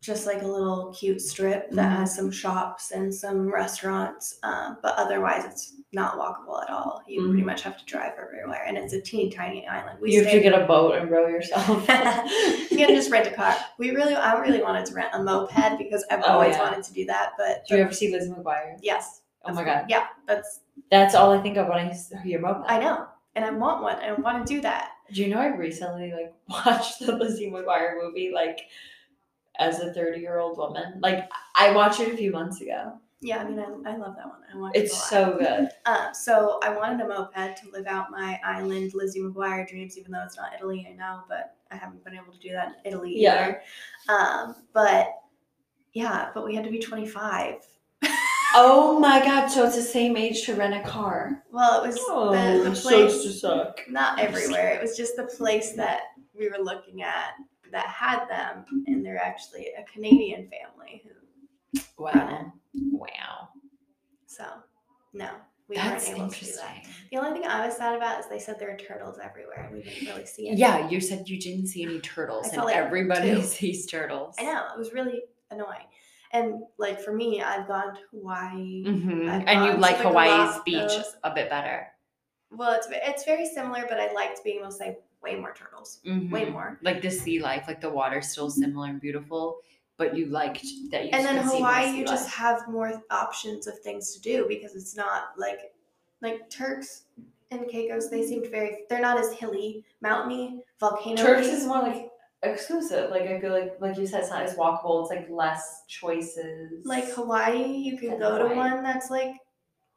just 0.00 0.26
like 0.26 0.42
a 0.42 0.46
little 0.46 0.92
cute 0.92 1.20
strip 1.20 1.70
that 1.70 1.90
Mhm. 1.92 1.96
has 1.96 2.14
some 2.14 2.30
shops 2.30 2.90
and 2.92 3.12
some 3.12 3.52
restaurants. 3.52 4.38
Um, 4.42 4.78
but 4.82 4.94
otherwise, 4.96 5.44
it's 5.44 5.74
not 5.96 6.16
walkable 6.20 6.62
at 6.62 6.70
all. 6.70 7.02
You 7.08 7.22
pretty 7.26 7.42
Mhm. 7.42 7.46
much 7.46 7.62
have 7.62 7.76
to 7.78 7.84
drive 7.86 8.12
everywhere, 8.24 8.62
and 8.68 8.76
it's 8.78 8.92
a 8.92 9.00
teeny 9.00 9.30
tiny 9.30 9.66
island. 9.66 9.98
We 10.00 10.12
you 10.12 10.22
have 10.22 10.30
to 10.32 10.40
get 10.40 10.52
a 10.62 10.64
boat 10.66 10.94
and 10.96 11.10
row 11.10 11.26
yourself. 11.26 11.66
you 12.70 12.76
can 12.76 12.90
just 12.94 13.10
rent 13.10 13.26
a 13.26 13.30
car. 13.32 13.56
We 13.78 13.90
really, 13.90 14.14
I 14.14 14.38
really 14.38 14.62
wanted 14.62 14.86
to 14.86 14.94
rent 14.94 15.08
a 15.14 15.22
moped 15.22 15.78
because 15.78 16.04
I've 16.10 16.22
Oh, 16.24 16.34
always 16.34 16.54
yeah. 16.54 16.62
wanted 16.64 16.84
to 16.84 16.92
do 16.92 17.04
that. 17.06 17.32
But 17.38 17.66
Do 17.66 17.76
you 17.76 17.82
ever 17.82 17.92
see 17.92 18.12
Lizzie 18.12 18.30
McGuire? 18.30 18.78
yes, 18.82 19.22
Oh 19.44 19.52
my 19.52 19.64
god, 19.64 19.86
yeah, 19.88 20.06
that's 20.26 20.60
that's 20.90 21.14
all 21.14 21.32
I 21.32 21.40
think 21.42 21.56
of 21.56 21.66
when 21.68 21.78
I 21.78 21.94
hear 22.22 22.38
moped. 22.40 22.66
I 22.70 22.78
know, 22.78 23.06
and 23.34 23.44
I 23.44 23.50
want 23.50 23.82
one. 23.82 23.96
I 23.96 24.12
want 24.12 24.46
to 24.46 24.54
do 24.54 24.60
that. 24.60 24.90
Do 25.12 25.22
you 25.22 25.28
know 25.32 25.40
I 25.40 25.48
recently 25.48 26.12
like 26.12 26.34
watched 26.66 26.98
the 27.04 27.12
Lizzie 27.16 27.50
McGuire 27.50 27.96
movie 28.02 28.30
like 28.34 28.60
as 29.58 29.80
a 29.80 29.92
thirty 29.94 30.20
year 30.20 30.38
old 30.38 30.58
woman? 30.58 31.00
Like 31.00 31.28
I 31.56 31.72
watched 31.72 32.00
it 32.00 32.12
a 32.12 32.16
few 32.16 32.32
months 32.32 32.60
ago. 32.60 32.98
Yeah, 33.26 33.38
I 33.38 33.44
mean, 33.48 33.58
I, 33.58 33.64
I 33.64 33.96
love 33.96 34.14
that 34.16 34.26
one. 34.26 34.38
I 34.54 34.56
watch 34.56 34.76
it 34.76 34.78
a 34.78 34.82
It's 34.84 34.92
lot. 34.94 35.02
so 35.10 35.36
good. 35.36 35.68
Um, 35.84 36.14
so 36.14 36.60
I 36.62 36.68
wanted 36.70 37.04
a 37.04 37.08
moped 37.08 37.34
to 37.34 37.70
live 37.72 37.86
out 37.88 38.12
my 38.12 38.38
island 38.44 38.92
Lizzie 38.94 39.20
McGuire 39.20 39.68
dreams, 39.68 39.98
even 39.98 40.12
though 40.12 40.22
it's 40.24 40.36
not 40.36 40.52
Italy, 40.56 40.86
I 40.88 40.94
know, 40.94 41.22
but 41.28 41.56
I 41.72 41.76
haven't 41.76 42.04
been 42.04 42.14
able 42.14 42.32
to 42.32 42.38
do 42.38 42.52
that 42.52 42.68
in 42.84 42.92
Italy 42.92 43.14
Yeah. 43.16 43.42
either. 43.48 43.62
Um, 44.08 44.54
but 44.72 45.08
yeah, 45.92 46.30
but 46.34 46.44
we 46.44 46.54
had 46.54 46.64
to 46.64 46.70
be 46.70 46.78
25. 46.78 47.56
Oh 48.58 48.98
my 49.00 49.22
god! 49.22 49.48
So 49.48 49.66
it's 49.66 49.76
the 49.76 49.82
same 49.82 50.16
age 50.16 50.44
to 50.46 50.54
rent 50.54 50.72
a 50.72 50.88
car. 50.88 51.42
Well, 51.50 51.82
it 51.82 51.88
was 51.88 51.98
Oh, 52.08 52.30
the, 52.32 52.70
the 52.70 52.74
place, 52.74 53.22
to 53.24 53.30
suck. 53.30 53.80
not 53.90 54.18
everywhere. 54.18 54.70
It 54.70 54.80
was 54.80 54.96
just 54.96 55.14
the 55.16 55.24
place 55.24 55.72
that 55.72 56.02
we 56.32 56.48
were 56.48 56.64
looking 56.64 57.02
at 57.02 57.32
that 57.72 57.86
had 57.88 58.24
them, 58.28 58.64
and 58.86 59.04
they're 59.04 59.20
actually 59.22 59.66
a 59.78 59.82
Canadian 59.92 60.48
family 60.48 61.02
who 61.04 61.10
Wow. 61.98 62.52
Wow. 62.74 63.48
So 64.26 64.44
no, 65.12 65.30
we 65.68 65.76
That's 65.76 66.06
weren't 66.08 66.18
able 66.18 66.28
to 66.30 66.44
do 66.44 66.52
that. 66.52 66.84
The 67.10 67.16
only 67.18 67.32
thing 67.38 67.48
I 67.48 67.66
was 67.66 67.76
sad 67.76 67.94
about 67.96 68.20
is 68.20 68.26
they 68.28 68.38
said 68.38 68.58
there 68.58 68.70
are 68.72 68.76
turtles 68.76 69.18
everywhere, 69.22 69.64
and 69.64 69.74
we 69.76 69.82
didn't 69.82 70.06
really 70.06 70.26
see 70.26 70.48
it. 70.48 70.58
Yeah, 70.58 70.88
you 70.88 71.00
said 71.00 71.28
you 71.28 71.38
didn't 71.40 71.68
see 71.68 71.82
any 71.82 72.00
turtles, 72.00 72.46
I 72.52 72.56
and 72.56 72.64
like, 72.64 72.76
everybody 72.76 73.34
two. 73.36 73.42
sees 73.42 73.86
turtles. 73.86 74.34
I 74.38 74.44
know 74.44 74.64
it 74.74 74.78
was 74.78 74.92
really 74.92 75.22
annoying. 75.50 75.86
And 76.32 76.62
like 76.78 77.00
for 77.00 77.14
me, 77.14 77.40
I've 77.42 77.66
gone 77.68 77.94
to 77.94 78.00
Hawaii. 78.10 78.84
hmm 78.84 79.28
I've 79.28 79.44
And 79.46 79.64
you 79.64 79.70
gone 79.72 79.80
like 79.80 79.98
the 79.98 80.08
Hawaii's 80.08 80.60
beach 80.64 80.74
Galapagos. 80.74 81.16
a 81.24 81.34
bit 81.34 81.48
better. 81.48 81.86
Well, 82.50 82.72
it's 82.72 82.88
it's 82.90 83.24
very 83.24 83.46
similar, 83.46 83.86
but 83.88 83.98
I 83.98 84.12
liked 84.12 84.42
being 84.44 84.58
able 84.58 84.68
to 84.68 84.74
say 84.74 84.98
way 85.22 85.36
more 85.36 85.54
turtles, 85.54 86.00
way 86.04 86.12
Mhm. 86.46 86.52
more. 86.52 86.78
Like 86.82 87.00
the 87.00 87.10
sea 87.10 87.38
life, 87.40 87.64
like 87.66 87.80
the 87.80 87.90
water's 87.90 88.28
still 88.28 88.50
similar 88.50 88.88
and 88.88 89.00
beautiful, 89.00 89.58
but 89.98 90.16
you 90.16 90.26
liked 90.26 90.64
that 90.90 91.04
you 91.04 91.10
And 91.12 91.24
then 91.24 91.42
could 91.42 91.50
see 91.50 91.58
more 91.60 91.68
Hawaii, 91.68 91.90
sea 91.92 91.98
you 91.98 92.04
just 92.04 92.24
life. 92.26 92.34
have 92.34 92.68
more 92.68 93.02
options 93.10 93.66
of 93.66 93.78
things 93.80 94.14
to 94.14 94.20
do 94.20 94.46
because 94.48 94.74
it's 94.74 94.96
not 94.96 95.30
like 95.38 95.72
like 96.22 96.48
Turks 96.50 97.04
and 97.50 97.68
Caicos. 97.68 98.10
They 98.10 98.26
seemed 98.26 98.50
very. 98.50 98.84
They're 98.88 99.00
not 99.00 99.18
as 99.18 99.32
hilly, 99.32 99.84
mountainy, 100.00 100.62
volcano. 100.80 101.16
Turks 101.22 101.46
is 101.46 101.66
more 101.66 101.80
like 101.82 102.10
exclusive. 102.42 103.10
Like 103.10 103.22
I 103.22 103.40
feel 103.40 103.52
like, 103.52 103.76
like 103.80 103.96
you 103.96 104.06
said, 104.06 104.20
it's 104.20 104.30
not 104.30 104.42
as 104.42 104.54
walkable. 104.54 105.02
It's 105.02 105.10
like 105.10 105.28
less 105.30 105.82
choices. 105.88 106.84
like 106.84 107.08
Hawaii, 107.10 107.64
you 107.66 107.98
can 107.98 108.12
And 108.12 108.20
go 108.20 108.48
to 108.48 108.54
one 108.54 108.82
that's 108.82 109.10
like 109.10 109.32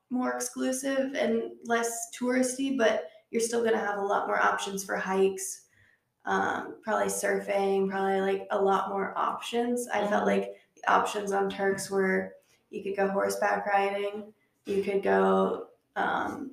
more 0.10 0.32
exclusive 0.34 1.14
and 1.14 1.52
less 1.66 2.10
touristy, 2.20 2.78
but 2.78 3.10
you're 3.32 3.42
still 3.42 3.64
gonna 3.64 3.78
have 3.78 3.98
a 4.00 4.02
lot 4.02 4.28
more 4.28 4.42
options 4.42 4.84
for 4.84 4.96
hikes. 4.96 5.66
Um, 6.30 6.76
probably 6.84 7.08
surfing, 7.08 7.90
probably 7.90 8.22
like 8.22 8.48
a 8.52 8.62
lot 8.62 8.90
more 8.90 9.14
options. 9.18 9.88
I 9.88 10.06
felt 10.06 10.28
like 10.28 10.54
the 10.76 10.92
options 10.92 11.32
on 11.32 11.50
Turks 11.50 11.90
were 11.90 12.34
you 12.70 12.84
could 12.84 12.96
go 12.96 13.08
horseback 13.10 13.66
riding, 13.66 14.32
you 14.68 14.84
could 14.84 15.02
go 15.02 15.68
um, 15.96 16.52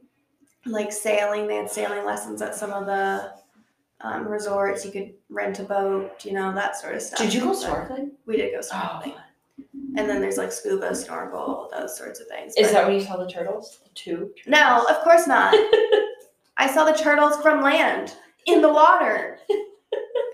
like 0.64 0.90
sailing. 0.90 1.46
They 1.46 1.56
had 1.56 1.70
sailing 1.70 2.06
lessons 2.06 2.40
at 2.40 2.54
some 2.54 2.72
of 2.72 2.86
the 2.86 3.34
um, 4.00 4.26
resorts. 4.26 4.82
You 4.86 4.92
could 4.92 5.12
rent 5.28 5.58
a 5.58 5.64
boat, 5.64 6.24
you 6.24 6.32
know, 6.32 6.54
that 6.54 6.76
sort 6.76 6.94
of 6.94 7.02
stuff. 7.02 7.18
Did 7.18 7.34
you 7.34 7.42
go 7.42 7.52
snorkeling? 7.52 8.12
We 8.24 8.38
did 8.38 8.52
go 8.52 8.60
Oh, 8.60 8.74
snorkeling. 8.74 9.14
And 9.98 10.08
then 10.08 10.22
there's 10.22 10.38
like 10.38 10.52
scuba, 10.52 10.94
snorkel, 10.94 11.68
those 11.70 11.94
sorts 11.98 12.18
of 12.20 12.28
things. 12.28 12.54
is 12.56 12.68
But- 12.68 12.72
that 12.72 12.86
when 12.86 12.94
you 12.96 13.02
saw 13.02 13.18
the 13.18 13.28
turtles? 13.30 13.80
The 13.84 13.90
two? 13.94 14.30
No, 14.46 14.86
of 14.88 15.00
course 15.04 15.26
not. 15.26 15.52
I 16.56 16.72
saw 16.72 16.84
the 16.86 16.94
turtles 16.96 17.36
from 17.42 17.62
land 17.62 18.14
in 18.46 18.62
the 18.62 18.72
water. 18.72 19.38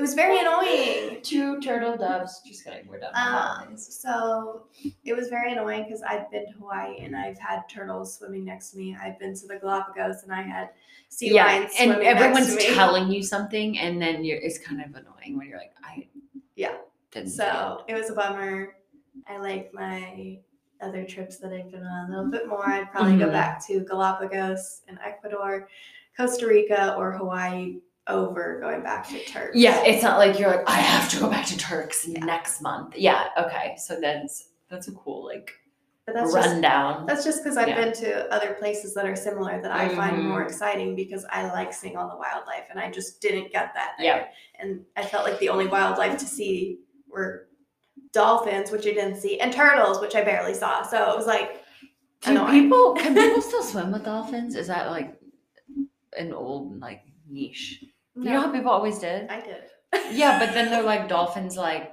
It 0.03 0.07
was 0.07 0.15
very 0.15 0.41
annoying. 0.41 1.21
Two 1.23 1.61
turtle 1.61 1.97
doves. 1.97 2.43
Just 2.45 2.65
kidding. 2.65 2.89
We're 2.89 2.99
done. 2.99 3.13
Um, 3.15 3.77
so 3.77 4.65
it 5.05 5.15
was 5.15 5.29
very 5.29 5.53
annoying 5.53 5.85
because 5.85 6.03
I've 6.03 6.29
been 6.29 6.45
to 6.47 6.53
Hawaii 6.59 6.97
and 6.99 7.15
I've 7.15 7.39
had 7.39 7.61
turtles 7.71 8.17
swimming 8.19 8.45
next 8.45 8.73
to 8.73 8.79
me. 8.79 8.97
I've 9.01 9.17
been 9.21 9.33
to 9.37 9.47
the 9.47 9.59
Galapagos 9.61 10.25
and 10.25 10.33
I 10.33 10.43
had 10.43 10.71
sea 11.09 11.33
yeah, 11.33 11.45
lions 11.47 11.71
and 11.79 11.93
swimming 11.93 12.09
everyone's 12.09 12.49
next 12.49 12.65
to 12.65 12.71
me. 12.71 12.75
telling 12.75 13.13
you 13.13 13.23
something, 13.23 13.79
and 13.79 14.03
then 14.03 14.25
you're, 14.25 14.39
it's 14.39 14.59
kind 14.59 14.81
of 14.81 14.89
annoying 14.89 15.39
when 15.39 15.47
you're 15.47 15.59
like, 15.59 15.73
I 15.85 16.09
Yeah. 16.57 16.75
Didn't 17.13 17.31
So 17.31 17.85
it 17.87 17.95
was 17.95 18.11
a 18.11 18.15
bummer. 18.15 18.75
I 19.29 19.39
like 19.39 19.73
my 19.73 20.37
other 20.81 21.05
trips 21.05 21.37
that 21.39 21.53
I've 21.53 21.71
been 21.71 21.85
on 21.85 22.07
a 22.11 22.17
little 22.17 22.29
bit 22.33 22.49
more. 22.49 22.69
I'd 22.69 22.91
probably 22.91 23.19
go 23.19 23.29
Mhm. 23.29 23.33
back 23.33 23.65
to 23.69 23.85
Galapagos 23.85 24.83
and 24.89 24.99
Ecuador, 24.99 25.69
Costa 26.17 26.49
Rica, 26.49 26.97
or 26.97 27.13
Hawaii 27.13 27.77
over 28.09 28.59
going 28.61 28.83
back 28.83 29.09
to 29.09 29.19
Turks. 29.25 29.57
Yeah, 29.57 29.83
it's 29.85 30.03
not 30.03 30.19
like 30.19 30.39
you're 30.39 30.51
like 30.51 30.69
I 30.69 30.77
have 30.77 31.09
to 31.11 31.19
go 31.21 31.29
back 31.31 31.47
to 31.47 31.57
Turks 31.57 32.07
Yeah. 32.07 32.25
next 32.25 32.61
month. 32.61 32.97
Yeah, 32.97 33.27
okay, 33.39 33.75
so 33.79 34.01
that's 34.01 34.49
that's 34.71 34.89
a 34.89 34.93
cool 34.93 35.25
like 35.25 35.51
but 36.05 36.15
that's 36.17 36.33
just 36.35 36.49
rundown. 36.49 37.07
That's 37.07 37.23
just 37.25 37.45
because 37.45 37.57
I've 37.57 37.69
Yeah. 37.69 37.77
been 37.85 37.93
to 37.95 38.33
other 38.35 38.55
places 38.55 38.93
that 38.95 39.07
are 39.07 39.15
similar 39.15 39.63
that 39.63 39.71
I 39.71 39.89
find 39.91 40.17
Mhm. 40.17 40.25
more 40.25 40.43
exciting 40.43 40.97
because 40.97 41.25
I 41.31 41.47
like 41.53 41.73
seeing 41.73 41.97
all 41.97 42.09
the 42.09 42.17
wildlife 42.17 42.65
and 42.71 42.81
I 42.81 42.91
just 42.91 43.21
didn't 43.21 43.53
get 43.53 43.73
that 43.75 43.93
there. 43.99 44.07
Yeah. 44.07 44.25
And 44.59 44.85
I 44.97 45.05
felt 45.05 45.25
like 45.25 45.39
the 45.39 45.49
only 45.51 45.69
wildlife 45.69 46.19
to 46.19 46.27
see 46.27 46.81
were 47.09 47.47
dolphins, 48.13 48.73
which 48.73 48.81
I 48.85 48.95
didn't 48.95 49.17
see, 49.21 49.39
and 49.39 49.53
turtles, 49.53 50.01
which 50.01 50.17
I 50.17 50.23
barely 50.25 50.55
saw. 50.55 50.83
So 50.83 51.13
it 51.13 51.17
was 51.17 51.27
like 51.29 51.63
Do 52.23 52.33
annoying. 52.33 52.63
people 52.63 52.95
can 52.99 53.15
people 53.15 53.41
still 53.41 53.63
swim 53.63 53.93
with 53.93 54.05
dolphins? 54.05 54.57
Is 54.57 54.67
that 54.67 54.91
like 54.91 55.21
an 56.19 56.33
old 56.33 56.81
like 56.81 57.03
niche? 57.31 57.85
You 58.15 58.25
know 58.25 58.41
how 58.43 58.53
people 58.53 58.71
always 58.71 58.99
did? 58.99 59.29
I 59.31 59.41
did. 59.41 59.63
Yeah, 60.13 60.39
but 60.39 60.53
then 60.55 60.71
they're 60.71 60.83
like 60.95 61.09
dolphins 61.09 61.57
like 61.57 61.93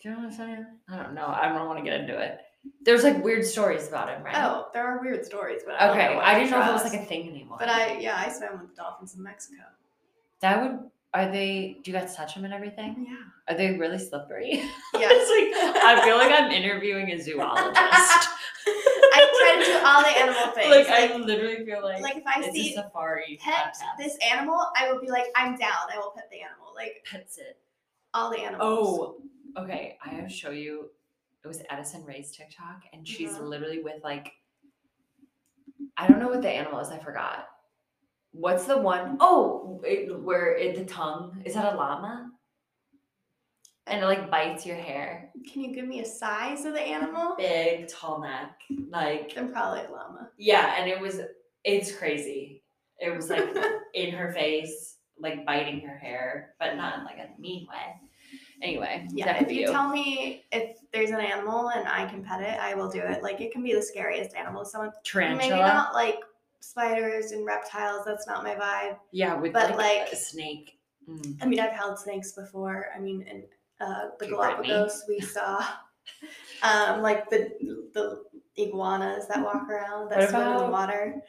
do 0.00 0.08
you 0.08 0.14
know 0.14 0.20
what 0.20 0.26
I'm 0.28 0.32
saying? 0.32 0.66
I 0.88 0.96
don't 0.96 1.14
know. 1.14 1.26
I 1.26 1.48
don't 1.48 1.66
want 1.66 1.78
to 1.78 1.84
get 1.84 2.00
into 2.00 2.16
it. 2.16 2.38
There's 2.82 3.02
like 3.02 3.22
weird 3.24 3.44
stories 3.44 3.88
about 3.88 4.08
him, 4.08 4.22
right? 4.22 4.34
Oh, 4.36 4.66
there 4.72 4.84
are 4.86 5.00
weird 5.00 5.24
stories, 5.24 5.62
but 5.66 5.74
I 5.80 5.86
don't 5.88 5.96
know 5.96 6.02
Okay. 6.04 6.20
I 6.20 6.34
didn't 6.38 6.50
know 6.52 6.60
if 6.62 6.68
it 6.68 6.72
was 6.72 6.84
like 6.84 7.00
a 7.00 7.04
thing 7.04 7.28
anymore. 7.28 7.56
But 7.58 7.68
I 7.68 7.98
yeah, 7.98 8.14
I 8.16 8.30
swam 8.30 8.60
with 8.60 8.76
dolphins 8.76 9.16
in 9.16 9.22
Mexico. 9.22 9.62
that 10.40 10.62
would 10.62 10.78
are 11.14 11.32
they 11.32 11.78
do 11.82 11.90
you 11.90 11.96
guys 11.96 12.14
touch 12.14 12.34
them 12.34 12.44
and 12.44 12.52
everything? 12.54 13.06
Yeah. 13.08 13.52
Are 13.54 13.56
they 13.56 13.76
really 13.76 13.98
slippery? 13.98 14.62
Yeah. 14.94 15.08
It's 15.10 15.30
like 15.30 15.82
I 15.84 16.04
feel 16.04 16.16
like 16.16 16.32
I'm 16.32 16.50
interviewing 16.50 17.10
a 17.12 17.20
zoologist. 17.20 18.28
I 19.12 19.54
try 19.56 19.64
to 19.64 19.70
do 19.72 19.86
all 19.86 20.02
the 20.02 20.18
animal 20.18 20.54
things. 20.54 20.70
like 20.70 20.88
I 20.88 21.16
literally 21.16 21.64
feel 21.64 21.82
like, 21.82 22.02
like 22.02 22.16
if 22.16 22.22
I 22.26 22.50
see 22.50 22.72
a 22.72 22.82
safari 22.82 23.38
pet 23.42 23.74
podcast. 23.76 23.98
this 23.98 24.16
animal, 24.30 24.60
I 24.76 24.90
will 24.92 25.00
be 25.00 25.10
like, 25.10 25.26
I'm 25.36 25.56
down. 25.56 25.88
I 25.92 25.98
will 25.98 26.12
pet 26.14 26.28
the 26.30 26.40
animal. 26.40 26.72
Like 26.74 27.04
pets 27.10 27.38
it. 27.38 27.58
all 28.14 28.30
the 28.30 28.38
animals. 28.38 29.18
Oh, 29.56 29.62
okay. 29.62 29.98
I 30.04 30.08
have 30.10 30.28
to 30.28 30.32
show 30.34 30.50
you. 30.50 30.90
It 31.44 31.48
was 31.48 31.62
Addison 31.70 32.04
Rae's 32.04 32.30
TikTok, 32.32 32.82
and 32.92 33.06
she's 33.06 33.32
Mhm. 33.32 33.48
literally 33.48 33.80
with 33.82 34.02
like, 34.02 34.32
I 35.96 36.06
don't 36.08 36.18
know 36.20 36.28
what 36.28 36.42
the 36.42 36.48
animal 36.50 36.80
is. 36.80 36.88
I 36.90 36.98
forgot. 36.98 37.48
What's 38.32 38.66
the 38.66 38.76
one? 38.78 39.16
Oh, 39.20 39.80
it, 39.84 40.20
where 40.20 40.54
it, 40.56 40.76
the 40.76 40.84
tongue 40.84 41.42
is 41.44 41.54
that 41.54 41.72
a 41.72 41.76
llama? 41.76 42.30
And 43.88 44.02
it 44.02 44.06
like 44.06 44.30
bites 44.30 44.66
your 44.66 44.76
hair. 44.76 45.30
Can 45.50 45.62
you 45.62 45.74
give 45.74 45.86
me 45.86 46.00
a 46.00 46.04
size 46.04 46.64
of 46.64 46.74
the 46.74 46.80
animal? 46.80 47.34
Big, 47.36 47.88
tall 47.88 48.20
neck, 48.20 48.60
like 48.90 49.34
Then 49.34 49.52
probably 49.52 49.80
a 49.80 49.90
llama. 49.90 50.28
yeah. 50.36 50.74
And 50.78 50.88
it 50.90 51.00
was, 51.00 51.20
it's 51.64 51.92
crazy. 51.96 52.62
It 52.98 53.14
was 53.14 53.30
like 53.30 53.44
in 53.94 54.12
her 54.14 54.32
face, 54.32 54.96
like 55.18 55.46
biting 55.46 55.80
her 55.80 55.96
hair, 55.96 56.54
but 56.60 56.76
not 56.76 56.98
in 56.98 57.04
like 57.04 57.18
a 57.18 57.40
mean 57.40 57.66
way. 57.68 57.94
Anyway, 58.60 59.06
Yeah, 59.12 59.26
that 59.26 59.42
if 59.42 59.52
you 59.52 59.66
tell 59.66 59.88
me 59.88 60.44
if 60.52 60.78
there's 60.92 61.10
an 61.10 61.20
animal 61.20 61.70
and 61.70 61.86
I 61.88 62.06
can 62.06 62.24
pet 62.24 62.42
it, 62.42 62.58
I 62.60 62.74
will 62.74 62.88
do 62.90 63.00
it. 63.00 63.22
Like 63.22 63.40
it 63.40 63.52
can 63.52 63.62
be 63.62 63.72
the 63.72 63.82
scariest 63.82 64.34
animal. 64.34 64.64
Someone 64.64 64.90
tarantula. 65.04 65.38
maybe 65.50 65.60
not 65.60 65.94
like 65.94 66.18
spiders 66.60 67.30
and 67.32 67.46
reptiles. 67.46 68.02
That's 68.04 68.26
not 68.26 68.42
my 68.42 68.54
vibe. 68.56 68.96
Yeah, 69.12 69.34
with 69.36 69.52
But, 69.52 69.70
like, 69.76 69.78
like- 70.00 70.12
a 70.12 70.16
snake. 70.16 70.74
Mm. 71.08 71.38
I 71.40 71.46
mean, 71.46 71.58
I've 71.60 71.72
held 71.72 71.98
snakes 71.98 72.32
before. 72.32 72.86
I 72.94 72.98
mean, 72.98 73.22
in 73.22 73.44
uh, 73.80 74.08
the 74.18 74.26
Galapagos, 74.28 75.04
we 75.08 75.20
saw 75.20 75.64
um, 76.62 77.00
like 77.02 77.28
the 77.30 77.50
the 77.94 78.24
iguanas 78.56 79.26
that 79.28 79.42
walk 79.44 79.68
around 79.68 80.10
that 80.10 80.18
What 80.18 80.28
swim 80.30 80.42
in 80.42 80.48
the 80.48 80.56
about- 80.58 80.72
water. 80.72 81.22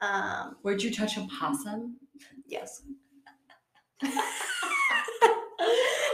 Um, 0.00 0.56
Would 0.62 0.82
you 0.82 0.92
touch 0.94 1.16
a 1.16 1.26
possum? 1.38 1.96
yes. 2.46 2.82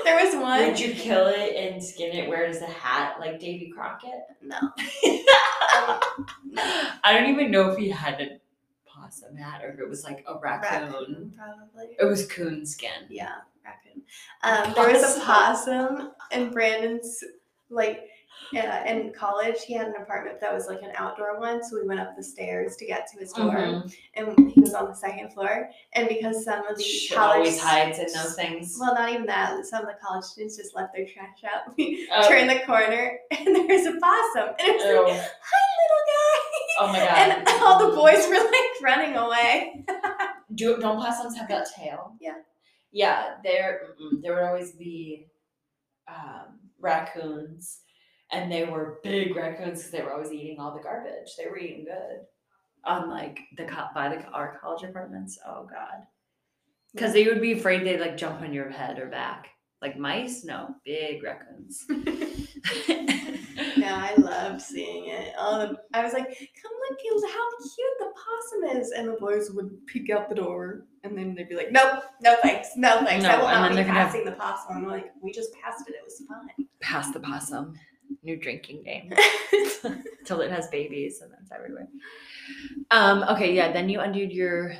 there 0.04 0.16
was 0.24 0.34
one. 0.36 0.66
Would 0.66 0.78
you 0.80 0.92
kill 0.94 1.26
it 1.26 1.54
and 1.56 1.82
skin 1.82 2.14
it, 2.16 2.28
wear 2.28 2.44
it 2.44 2.50
as 2.50 2.62
a 2.62 2.66
hat 2.66 3.18
like 3.20 3.38
Davy 3.40 3.70
Crockett? 3.74 4.20
No. 4.42 4.58
Um. 5.76 6.00
I 7.04 7.12
don't 7.12 7.28
even 7.30 7.50
know 7.50 7.70
if 7.70 7.78
he 7.78 7.88
had 7.90 8.20
a 8.20 8.40
possum 8.86 9.36
hat 9.36 9.62
or 9.62 9.68
if 9.70 9.78
it 9.78 9.88
was 9.88 10.02
like 10.02 10.24
a 10.26 10.36
raccoon. 10.38 10.86
Raccoon, 10.92 11.32
probably. 11.36 11.94
It 12.00 12.04
was 12.04 12.26
coon 12.26 12.64
skin. 12.66 13.06
Yeah, 13.10 13.36
raccoon. 13.68 14.02
Um, 14.42 14.74
there 14.74 14.92
was 14.92 15.16
a 15.16 15.20
possum 15.20 16.12
in 16.32 16.50
Brandon's 16.50 17.22
like 17.70 18.04
uh, 18.56 18.82
in 18.86 19.12
college. 19.12 19.56
He 19.66 19.74
had 19.74 19.88
an 19.88 19.96
apartment 20.00 20.40
that 20.40 20.54
was 20.54 20.68
like 20.68 20.80
an 20.82 20.92
outdoor 20.96 21.38
one, 21.38 21.62
so 21.62 21.76
we 21.78 21.86
went 21.86 22.00
up 22.00 22.16
the 22.16 22.22
stairs 22.22 22.76
to 22.76 22.86
get 22.86 23.06
to 23.12 23.18
his 23.18 23.32
dorm, 23.32 23.52
Mhm. 23.52 23.94
and 24.14 24.50
he 24.52 24.60
was 24.60 24.72
on 24.74 24.86
the 24.88 24.94
second 24.94 25.32
floor. 25.34 25.68
And 25.94 26.08
because 26.08 26.44
some 26.44 26.64
of 26.66 26.76
the 26.78 26.82
Shit 26.82 27.16
college 27.18 27.36
always 27.38 27.60
hides 27.60 27.98
in 27.98 28.06
those 28.14 28.36
things. 28.36 28.78
well, 28.80 28.94
not 28.94 29.10
even 29.12 29.26
that. 29.26 29.66
Some 29.66 29.82
of 29.82 29.88
the 29.88 29.98
college 30.02 30.24
students 30.24 30.56
just 30.56 30.74
left 30.74 30.94
their 30.94 31.04
trash 31.04 31.42
out. 31.44 31.74
We 31.76 32.08
Oh. 32.14 32.26
turned 32.28 32.48
the 32.48 32.60
corner, 32.60 33.18
and 33.32 33.54
there 33.54 33.66
was 33.66 33.86
a 33.86 33.92
possum, 34.00 34.54
and 34.58 34.68
it 34.68 34.76
was 34.76 34.84
Ew. 34.86 35.02
like, 35.02 35.20
"Hi, 35.50 35.66
little 35.82 36.04
guy!" 36.14 36.38
Oh 36.80 36.86
my 36.92 36.98
god. 37.04 37.38
And 37.48 37.48
all 37.62 37.90
the 37.90 37.94
boys 37.96 38.26
were 38.28 38.36
like 38.36 38.82
running 38.82 39.16
away. 39.16 39.84
Do 40.54 40.78
don't 40.78 40.96
possums 41.00 41.36
have 41.36 41.48
that 41.48 41.66
tail? 41.76 42.14
Yeah. 42.20 42.34
Yeah, 42.92 43.36
there 43.44 43.80
there 44.22 44.34
would 44.34 44.44
always 44.44 44.72
be 44.72 45.28
um, 46.08 46.60
raccoons, 46.80 47.80
and 48.32 48.50
they 48.50 48.64
were 48.64 49.00
big 49.02 49.36
raccoons 49.36 49.78
because 49.78 49.90
they 49.90 50.02
were 50.02 50.12
always 50.12 50.32
eating 50.32 50.58
all 50.60 50.74
the 50.74 50.82
garbage. 50.82 51.36
They 51.36 51.46
were 51.46 51.58
eating 51.58 51.84
good. 51.84 52.20
on 52.84 53.10
like 53.10 53.40
the 53.56 53.64
by 53.94 54.08
the 54.08 54.24
our 54.28 54.58
college 54.60 54.82
apartments. 54.82 55.38
Oh 55.46 55.66
god. 55.70 56.06
Because 56.94 57.12
they 57.12 57.26
would 57.26 57.40
be 57.40 57.52
afraid 57.52 57.84
they'd 57.86 58.00
like 58.00 58.16
jump 58.16 58.40
on 58.42 58.52
your 58.52 58.70
head 58.70 58.98
or 58.98 59.06
back. 59.08 59.48
Like 59.80 59.96
mice, 59.98 60.44
no, 60.44 60.74
big 60.84 61.22
raccoons. 61.22 61.86
Yeah, 63.76 64.08
I 64.10 64.20
loved 64.20 64.60
seeing 64.60 65.08
it. 65.08 65.34
All 65.38 65.58
the, 65.58 65.76
I 65.94 66.04
was 66.04 66.12
like, 66.12 66.26
"Come 66.26 66.72
look 66.90 66.98
at 67.24 67.30
how 67.30 67.50
cute 67.58 67.98
the 67.98 68.12
possum 68.14 68.80
is," 68.80 68.90
and 68.92 69.08
the 69.08 69.14
boys 69.14 69.50
would 69.52 69.86
peek 69.86 70.10
out 70.10 70.28
the 70.28 70.34
door, 70.34 70.86
and 71.04 71.16
then 71.16 71.34
they'd 71.34 71.48
be 71.48 71.56
like, 71.56 71.72
"Nope, 71.72 72.04
no 72.20 72.36
thanks, 72.42 72.70
no 72.76 73.04
thanks. 73.04 73.24
No, 73.24 73.30
I 73.30 73.36
will 73.38 73.46
not 73.46 73.70
be 73.70 73.76
they're 73.76 73.84
have- 73.84 74.08
passing 74.08 74.24
the 74.24 74.32
possum." 74.32 74.76
I'm 74.76 74.86
like, 74.86 75.12
"We 75.20 75.32
just 75.32 75.52
passed 75.54 75.88
it. 75.88 75.94
It 75.94 76.04
was 76.04 76.22
fine." 76.28 76.66
Pass 76.80 77.10
the 77.12 77.20
possum. 77.20 77.74
New 78.22 78.36
drinking 78.36 78.82
game. 78.84 79.12
Till 80.24 80.40
it 80.40 80.50
has 80.50 80.68
babies 80.68 81.20
and 81.20 81.30
that's 81.32 81.52
everywhere. 81.52 81.88
Um, 82.90 83.22
okay, 83.30 83.54
yeah, 83.54 83.70
then 83.72 83.88
you 83.88 84.00
undid 84.00 84.32
your 84.32 84.74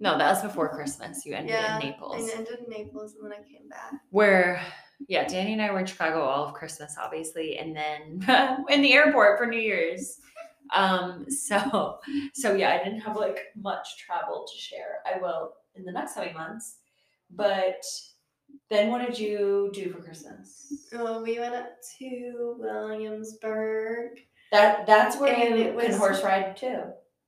no, 0.00 0.18
that 0.18 0.30
was 0.30 0.42
before 0.42 0.68
Christmas. 0.68 1.24
You 1.24 1.34
ended 1.34 1.50
yeah, 1.50 1.78
in 1.78 1.86
Naples. 1.86 2.30
I 2.30 2.36
ended 2.36 2.58
in 2.64 2.70
Naples, 2.70 3.14
and 3.14 3.24
then 3.24 3.38
I 3.38 3.42
came 3.48 3.68
back. 3.68 3.92
where 4.10 4.60
yeah, 5.08 5.26
Danny 5.26 5.52
and 5.52 5.62
I 5.62 5.70
were 5.70 5.80
in 5.80 5.86
Chicago 5.86 6.22
all 6.22 6.44
of 6.44 6.54
Christmas, 6.54 6.96
obviously, 7.00 7.58
and 7.58 7.76
then 7.76 8.24
in 8.68 8.82
the 8.82 8.92
airport 8.92 9.38
for 9.38 9.46
New 9.46 9.60
Year's. 9.60 10.18
Um, 10.74 11.26
so 11.30 11.98
so 12.34 12.54
yeah, 12.54 12.70
I 12.70 12.84
didn't 12.84 13.00
have 13.00 13.16
like 13.16 13.38
much 13.56 13.98
travel 13.98 14.46
to 14.50 14.58
share. 14.58 15.00
I 15.06 15.20
will 15.20 15.52
in 15.74 15.84
the 15.84 15.92
next 15.92 16.14
coming 16.14 16.34
months. 16.34 16.78
But 17.30 17.84
then 18.70 18.90
what 18.90 19.06
did 19.06 19.18
you 19.18 19.70
do 19.72 19.90
for 19.90 20.00
Christmas? 20.00 20.88
Well, 20.92 21.22
we 21.22 21.38
went 21.38 21.54
up 21.54 21.70
to 21.98 22.56
Williamsburg. 22.58 24.18
That 24.52 24.86
that's 24.86 25.18
where 25.18 25.34
And 25.34 25.58
you 25.58 25.64
it 25.66 25.78
can 25.78 25.98
horse 25.98 26.22
ride 26.22 26.56
too. 26.56 26.82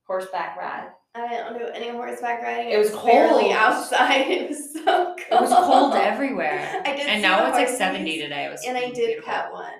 Horseback 0.07 0.57
ride. 0.57 0.89
I 1.15 1.27
don't 1.37 1.57
do 1.57 1.65
any 1.73 1.89
horseback 1.89 2.41
riding. 2.43 2.71
It 2.71 2.77
was 2.77 2.91
barely 2.91 3.43
cold. 3.45 3.53
outside. 3.53 4.27
It 4.27 4.49
was 4.49 4.73
so 4.73 4.83
cold. 4.83 5.19
It 5.31 5.41
was 5.41 5.49
cold 5.53 5.93
everywhere. 5.95 6.81
I 6.85 6.95
did 6.95 7.07
and 7.07 7.17
see 7.17 7.21
now 7.21 7.45
it's 7.47 7.55
like 7.55 7.63
horses. 7.67 7.77
70 7.77 8.21
today. 8.21 8.45
It 8.45 8.51
was 8.51 8.63
and 8.65 8.77
I 8.77 8.91
did 8.91 8.95
beautiful. 8.95 9.31
pet 9.31 9.51
one. 9.51 9.73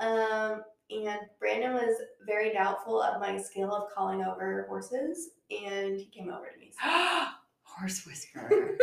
Um, 0.00 0.62
and 0.90 1.20
Brandon 1.38 1.74
was 1.74 1.96
very 2.26 2.52
doubtful 2.52 3.00
of 3.02 3.20
my 3.20 3.36
skill 3.38 3.72
of 3.74 3.90
calling 3.94 4.22
over 4.22 4.66
horses, 4.68 5.30
and 5.50 5.98
he 5.98 6.06
came 6.06 6.30
over 6.30 6.46
to 6.46 6.58
me. 6.58 6.72
Horse 7.62 8.06
whisperer. 8.06 8.76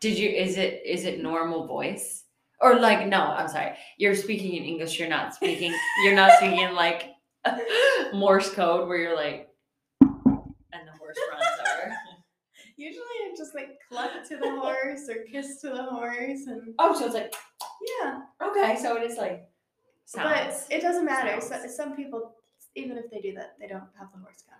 Did 0.00 0.18
you? 0.18 0.30
Is 0.30 0.56
it? 0.56 0.82
Is 0.84 1.04
it 1.04 1.22
normal 1.22 1.66
voice? 1.66 2.24
Or 2.60 2.78
like 2.78 3.06
no? 3.06 3.20
I'm 3.22 3.48
sorry. 3.48 3.72
You're 3.98 4.14
speaking 4.16 4.54
in 4.56 4.64
English. 4.64 4.98
You're 4.98 5.08
not 5.08 5.34
speaking. 5.34 5.74
You're 6.04 6.14
not 6.16 6.32
speaking 6.38 6.72
like 6.72 7.10
Morse 8.14 8.50
code, 8.52 8.88
where 8.88 8.98
you're 8.98 9.16
like, 9.16 9.49
Usually 12.80 13.04
I 13.26 13.34
just 13.36 13.54
like 13.54 13.78
cluck 13.88 14.10
to 14.28 14.36
the 14.38 14.50
horse 14.58 15.08
or 15.10 15.22
kiss 15.30 15.60
to 15.60 15.68
the 15.68 15.82
horse 15.84 16.46
and 16.46 16.74
Oh, 16.78 16.98
so 16.98 17.04
it's 17.06 17.14
like 17.14 17.34
yeah. 18.00 18.20
okay. 18.42 18.76
So 18.80 18.96
it 18.96 19.02
is 19.10 19.18
like 19.18 19.46
But 20.14 20.66
it 20.70 20.80
doesn't 20.80 21.04
matter. 21.04 21.40
So, 21.40 21.56
some 21.68 21.94
people, 21.94 22.32
even 22.74 22.96
if 22.96 23.10
they 23.10 23.20
do 23.20 23.34
that, 23.34 23.56
they 23.60 23.66
don't 23.66 23.88
have 23.98 24.08
the 24.14 24.18
horse 24.24 24.42
come. 24.48 24.58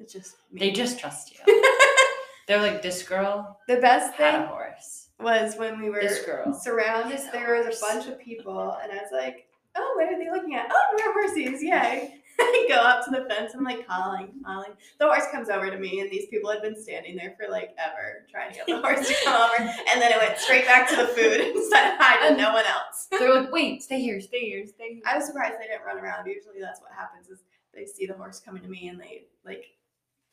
It's 0.00 0.12
just 0.12 0.36
me. 0.50 0.60
They 0.60 0.70
just 0.72 0.98
trust 0.98 1.32
you. 1.32 1.40
They're 2.48 2.60
like 2.60 2.82
this 2.82 3.04
girl 3.04 3.58
the 3.68 3.76
best 3.76 4.14
had 4.14 4.34
a 4.34 4.38
thing 4.38 4.46
horse. 4.48 5.08
was 5.20 5.54
when 5.56 5.80
we 5.80 5.88
were 5.90 6.00
This 6.00 6.24
girl. 6.24 6.52
surrounded. 6.52 7.20
There 7.32 7.54
was 7.64 7.76
a 7.76 7.80
bunch 7.80 8.08
of 8.08 8.18
people, 8.18 8.76
and 8.82 8.90
I 8.90 8.96
was 8.96 9.12
like, 9.12 9.46
"Oh, 9.76 9.92
what 9.96 10.12
are 10.12 10.18
they 10.18 10.28
looking 10.30 10.56
at? 10.56 10.66
Oh, 10.68 10.96
we're 10.96 11.12
horses! 11.12 11.62
Yay!" 11.62 12.19
I 12.38 12.66
go 12.68 12.76
up 12.76 13.04
to 13.04 13.10
the 13.10 13.26
fence. 13.28 13.52
I'm 13.54 13.64
like 13.64 13.86
calling, 13.86 14.32
calling. 14.44 14.72
The 14.98 15.06
horse 15.06 15.24
comes 15.32 15.48
over 15.48 15.70
to 15.70 15.78
me, 15.78 16.00
and 16.00 16.10
these 16.10 16.26
people 16.28 16.50
had 16.50 16.62
been 16.62 16.80
standing 16.80 17.16
there 17.16 17.34
for 17.38 17.50
like 17.50 17.74
ever 17.78 18.26
trying 18.30 18.52
to 18.52 18.56
get 18.56 18.66
the 18.66 18.80
horse 18.82 19.08
to 19.08 19.14
come 19.24 19.40
over, 19.40 19.62
and 19.62 20.00
then 20.00 20.12
it 20.12 20.18
went 20.18 20.38
straight 20.38 20.66
back 20.66 20.88
to 20.90 20.96
the 20.96 21.06
food 21.06 21.40
and 21.40 21.64
said 21.70 21.96
hi 21.98 22.28
to 22.28 22.36
no 22.36 22.52
one 22.52 22.64
else. 22.66 23.08
They're 23.10 23.34
like, 23.42 23.52
wait, 23.52 23.82
stay 23.82 24.00
here, 24.00 24.20
stay 24.20 24.48
here, 24.48 24.66
stay 24.66 24.94
here. 24.94 25.02
I 25.06 25.16
was 25.16 25.26
surprised 25.26 25.54
they 25.60 25.66
didn't 25.66 25.84
run 25.86 25.98
around. 25.98 26.26
Usually 26.26 26.60
that's 26.60 26.80
what 26.80 26.92
happens 26.92 27.28
is 27.28 27.40
they 27.74 27.86
see 27.86 28.06
the 28.06 28.14
horse 28.14 28.40
coming 28.40 28.62
to 28.62 28.68
me 28.68 28.88
and 28.88 29.00
they 29.00 29.24
like 29.44 29.64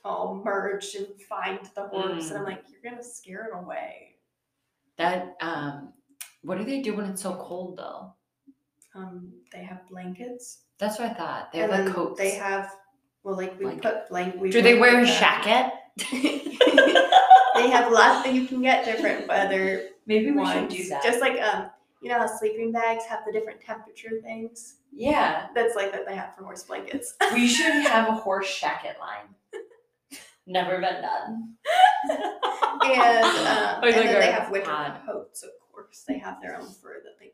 all 0.03 0.41
merge 0.43 0.95
and 0.95 1.07
find 1.27 1.59
the 1.75 1.87
horse 1.87 2.29
and 2.29 2.39
I'm 2.39 2.45
like, 2.45 2.63
you're 2.71 2.91
gonna 2.91 3.03
scare 3.03 3.49
it 3.51 3.57
away. 3.57 4.15
That 4.97 5.35
um, 5.41 5.93
what 6.41 6.57
do 6.57 6.63
they 6.63 6.81
do 6.81 6.95
when 6.95 7.05
it's 7.05 7.21
so 7.21 7.35
cold 7.35 7.77
though? 7.77 8.13
Um, 8.95 9.31
they 9.51 9.63
have 9.63 9.87
blankets. 9.89 10.63
That's 10.79 10.99
what 10.99 11.11
I 11.11 11.13
thought. 11.13 11.51
They 11.51 11.59
have 11.59 11.69
like 11.71 11.87
coats. 11.93 12.17
They 12.19 12.31
have 12.35 12.71
well 13.23 13.35
like 13.35 13.57
we 13.57 13.65
Blanket. 13.65 13.81
put 13.83 14.09
blank 14.09 14.35
we 14.39 14.49
do 14.51 14.61
they 14.61 14.77
wear 14.79 15.01
a 15.01 15.05
jacket? 15.05 15.73
they 16.11 17.69
have 17.69 17.91
lots 17.91 18.23
that 18.25 18.33
you 18.33 18.45
can 18.45 18.61
get 18.61 18.85
different 18.85 19.27
weather 19.27 19.89
Maybe 20.05 20.31
we 20.31 20.37
ones. 20.37 20.51
should 20.73 20.83
do 20.83 20.89
that. 20.89 21.03
Just 21.03 21.19
like 21.19 21.39
um 21.41 21.69
you 22.01 22.09
know 22.09 22.19
how 22.19 22.27
sleeping 22.27 22.71
bags 22.71 23.05
have 23.05 23.21
the 23.25 23.31
different 23.31 23.59
temperature 23.61 24.19
things? 24.21 24.75
yeah, 24.93 25.47
That's 25.55 25.75
like 25.75 25.91
that 25.91 26.07
they 26.07 26.15
have 26.15 26.35
for 26.35 26.43
horse 26.43 26.63
blankets. 26.63 27.15
we 27.33 27.47
should 27.47 27.73
have 27.87 28.07
a 28.07 28.13
horse 28.13 28.59
jacket 28.59 28.97
line. 28.99 29.33
Never 30.45 30.79
been 30.79 31.01
done. 31.01 31.55
and 32.09 32.21
um, 33.25 33.81
Like- 33.81 33.95
and 33.95 34.07
then 34.07 34.19
they 34.19 34.31
have 34.31 34.49
winter 34.51 34.97
coats, 35.05 35.43
of 35.43 35.49
course. 35.71 36.03
They 36.07 36.17
have 36.19 36.39
their 36.41 36.55
own 36.57 36.67
fur 36.69 37.01
that 37.03 37.19
they 37.19 37.31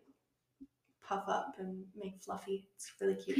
puff 1.08 1.24
up 1.28 1.56
and 1.60 1.84
make 2.02 2.16
fluffy. 2.22 2.68
It's 2.76 2.92
really 3.02 3.16
cute. 3.16 3.39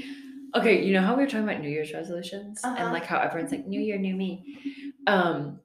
Okay, 0.56 0.84
you 0.84 0.93
know 0.93 1.02
how 1.02 1.15
we 1.15 1.23
were 1.23 1.30
talking 1.30 1.47
about 1.47 1.62
New 1.62 1.69
Year's 1.69 1.93
resolutions 1.93 2.62
Uh-huh. 2.63 2.76
and 2.78 2.93
like 2.93 3.06
how 3.06 3.19
everyone's 3.19 3.52
like 3.52 3.65
New 3.65 3.80
Year, 3.80 3.97
new 3.97 4.15
me. 4.15 4.58
Um, 5.08 5.60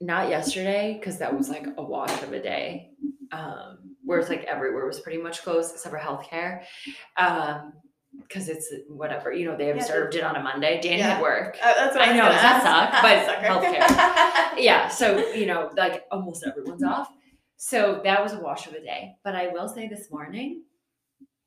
not 0.00 0.28
yesterday 0.28 0.96
because 0.98 1.18
that 1.18 1.36
was 1.36 1.48
like 1.48 1.66
a 1.76 1.82
wash 1.82 2.22
of 2.22 2.32
a 2.32 2.40
day. 2.42 2.90
Um, 3.32 3.96
where 4.04 4.18
it's 4.18 4.28
like 4.28 4.42
everywhere 4.44 4.86
was 4.86 4.98
pretty 5.00 5.22
much 5.22 5.42
closed 5.42 5.72
except 5.74 5.92
for 5.94 6.00
healthcare. 6.00 6.62
Um, 7.16 7.74
because 8.22 8.48
it's 8.48 8.72
whatever 8.88 9.32
you 9.32 9.44
know 9.46 9.56
they 9.56 9.68
Yeah, 9.68 9.74
observed 9.76 10.14
it 10.16 10.24
on 10.24 10.34
a 10.36 10.42
Monday. 10.42 10.80
Dan 10.82 10.98
Yeah. 10.98 11.10
had 11.14 11.22
work. 11.22 11.56
Uh, 11.62 11.74
that's 11.74 11.94
what 11.94 12.06
I, 12.08 12.12
I 12.12 12.16
know, 12.16 12.24
does 12.24 12.42
that 12.42 12.62
suck? 12.62 13.02
But 13.02 13.26
Sucker. 14.54 14.60
yeah, 14.60 14.88
so 14.88 15.32
you 15.32 15.46
know, 15.46 15.70
like 15.76 16.04
almost 16.10 16.44
everyone's 16.46 16.82
off. 16.82 17.08
So 17.56 18.00
that 18.04 18.22
was 18.22 18.32
a 18.32 18.40
wash 18.40 18.66
of 18.66 18.72
a 18.72 18.80
day. 18.80 19.14
But 19.22 19.36
I 19.36 19.48
will 19.48 19.68
say 19.68 19.86
this 19.86 20.10
morning, 20.10 20.62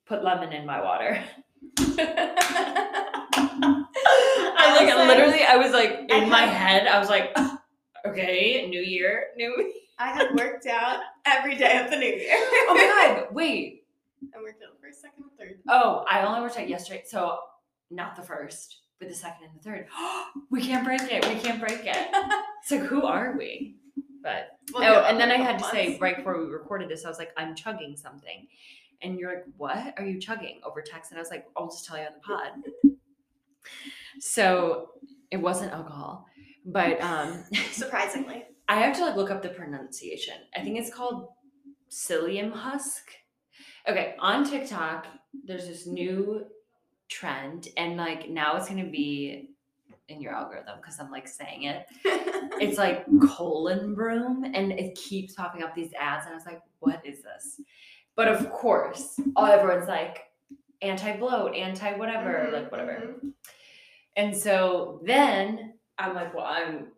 put 0.05 0.23
lemon 0.23 0.53
in 0.53 0.65
my 0.65 0.81
water. 0.81 1.21
I 4.55 4.75
like 4.75 5.07
literally 5.07 5.43
I 5.43 5.57
was 5.57 5.71
like 5.71 6.11
in 6.11 6.29
my 6.29 6.41
head, 6.41 6.87
I 6.87 6.99
was 6.99 7.09
like, 7.09 7.35
okay, 8.07 8.67
new 8.69 8.81
year, 8.81 9.27
new 9.37 9.55
me. 9.57 9.73
I 9.99 10.09
had 10.09 10.35
worked 10.35 10.65
out 10.65 10.99
every 11.25 11.55
day 11.55 11.81
of 11.83 11.89
the 11.89 11.97
new 11.97 12.07
year. 12.07 12.35
Oh 12.69 12.75
my 12.75 13.15
god, 13.15 13.33
wait. 13.33 13.85
I 14.35 14.41
worked 14.41 14.63
out 14.63 14.73
the 14.73 14.87
first, 14.87 15.01
second, 15.01 15.23
and 15.23 15.37
third. 15.37 15.59
Oh, 15.67 16.05
I 16.09 16.25
only 16.25 16.41
worked 16.41 16.57
out 16.57 16.67
yesterday. 16.67 17.03
So 17.05 17.39
not 17.91 18.15
the 18.15 18.23
first, 18.23 18.79
but 18.99 19.09
the 19.09 19.15
second 19.15 19.45
and 19.45 19.59
the 19.59 19.63
third. 19.63 19.87
we 20.49 20.61
can't 20.61 20.83
break 20.83 21.01
it. 21.01 21.27
We 21.27 21.35
can't 21.35 21.59
break 21.59 21.81
it. 21.85 21.97
It's 22.61 22.71
like, 22.71 22.81
who 22.81 23.03
are 23.03 23.35
we? 23.37 23.75
But 24.23 24.57
We'll 24.73 24.83
oh, 24.83 25.01
and 25.01 25.19
then 25.19 25.31
I 25.31 25.35
had 25.35 25.59
to 25.59 25.65
couple 25.65 25.77
say 25.77 25.97
right 25.99 26.15
before 26.15 26.39
we 26.39 26.45
recorded 26.51 26.89
this, 26.89 27.03
I 27.03 27.09
was 27.09 27.17
like, 27.17 27.31
I'm 27.35 27.55
chugging 27.55 27.97
something. 27.97 28.47
And 29.03 29.19
you're 29.19 29.33
like, 29.33 29.45
what 29.57 29.93
are 29.97 30.05
you 30.05 30.19
chugging 30.19 30.59
over 30.63 30.81
text? 30.81 31.11
And 31.11 31.19
I 31.19 31.21
was 31.21 31.29
like, 31.29 31.45
I'll 31.57 31.69
just 31.69 31.85
tell 31.85 31.97
you 31.97 32.03
on 32.03 32.13
the 32.13 32.19
pod. 32.21 32.95
so 34.19 34.89
it 35.31 35.37
wasn't 35.37 35.73
alcohol. 35.73 36.25
But 36.65 37.01
um 37.01 37.43
Surprisingly. 37.71 38.45
I 38.69 38.79
have 38.79 38.95
to 38.97 39.05
like 39.05 39.15
look 39.15 39.29
up 39.29 39.41
the 39.41 39.49
pronunciation. 39.49 40.35
I 40.55 40.61
think 40.61 40.79
it's 40.79 40.93
called 40.93 41.27
psyllium 41.91 42.51
husk. 42.51 43.11
Okay, 43.87 44.15
on 44.19 44.49
TikTok, 44.49 45.07
there's 45.45 45.67
this 45.67 45.85
new 45.85 46.45
trend, 47.09 47.67
and 47.75 47.97
like 47.97 48.29
now 48.29 48.55
it's 48.55 48.69
gonna 48.69 48.85
be 48.85 49.49
in 50.07 50.21
your 50.21 50.33
algorithm 50.33 50.77
because 50.77 50.99
I'm 50.99 51.11
like 51.11 51.27
saying 51.27 51.63
it. 51.63 51.85
It's 52.61 52.77
like 52.77 53.05
colon 53.19 53.95
broom, 53.95 54.45
and 54.45 54.71
it 54.71 54.95
keeps 54.95 55.33
popping 55.33 55.63
up 55.63 55.73
these 55.73 55.91
ads, 55.99 56.25
and 56.25 56.33
I 56.33 56.37
was 56.37 56.45
like, 56.45 56.61
what 56.79 57.03
is 57.03 57.23
this? 57.23 57.59
But 58.15 58.27
of 58.27 58.49
course, 58.51 59.19
all 59.35 59.45
everyone's 59.45 59.87
like 59.87 60.25
anti 60.81 61.17
bloat, 61.17 61.55
anti 61.55 61.93
whatever, 61.93 62.47
Mhm, 62.49 62.53
like 62.53 62.71
whatever. 62.71 63.15
mhm. 63.23 63.33
And 64.15 64.35
so 64.35 65.01
then 65.03 65.73
I'm 65.97 66.13
like, 66.13 66.33
well, 66.33 66.45
I'm 66.45 66.91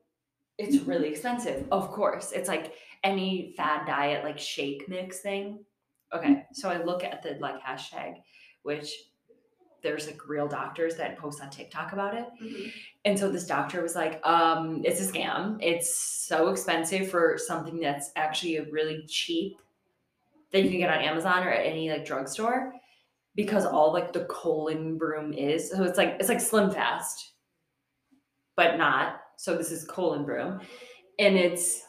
it's 0.58 0.78
really 0.84 1.10
expensive. 1.10 1.68
Of 1.72 1.92
course. 1.92 2.32
It's 2.32 2.48
like 2.48 2.74
any 3.04 3.54
fad 3.58 3.86
diet 3.86 4.24
like 4.24 4.40
shake 4.40 4.88
mix 4.88 5.20
thing. 5.20 5.66
Okay. 6.14 6.46
So 6.54 6.70
I 6.70 6.82
look 6.82 7.04
at 7.04 7.22
the 7.24 7.38
like 7.42 7.62
hashtag, 7.62 8.22
which 8.64 8.90
there's 9.84 10.08
like 10.08 10.28
real 10.28 10.48
doctors 10.48 10.96
that 10.96 11.18
post 11.18 11.42
on 11.42 11.50
TikTok 11.50 11.92
about 11.94 12.16
it. 12.16 12.26
Mhm. 12.42 12.72
And 13.04 13.20
so 13.20 13.30
this 13.30 13.46
doctor 13.46 13.82
was 13.82 13.96
like, 13.96 14.26
um, 14.26 14.82
it's 14.86 15.02
a 15.02 15.12
scam. 15.12 15.58
It's 15.62 15.94
so 15.94 16.48
expensive 16.50 17.10
for 17.12 17.38
something 17.38 17.80
that's 17.80 18.12
actually 18.16 18.58
a 18.58 18.64
really 18.72 19.06
cheap 19.08 19.58
that 20.52 20.64
you 20.64 20.70
can 20.70 20.80
get 20.80 20.90
on 20.90 21.00
Amazon 21.00 21.44
or 21.44 21.50
at 21.50 21.66
any 21.66 21.90
like 21.90 22.06
drugstore 22.06 22.74
because 23.36 23.66
all 23.66 23.92
like 23.92 24.14
the 24.14 24.26
colon 24.26 24.98
broom 24.98 25.34
is. 25.34 25.70
So 25.70 25.84
it's 25.84 25.98
like 25.98 26.18
it's 26.20 26.30
like 26.30 26.42
slim 26.42 26.72
fast, 26.72 27.34
but 28.56 28.78
not. 28.78 29.22
So 29.38 29.58
this 29.58 29.72
is 29.72 29.84
colon 29.84 30.26
broom. 30.26 30.62
And 31.20 31.38
it's 31.38 31.82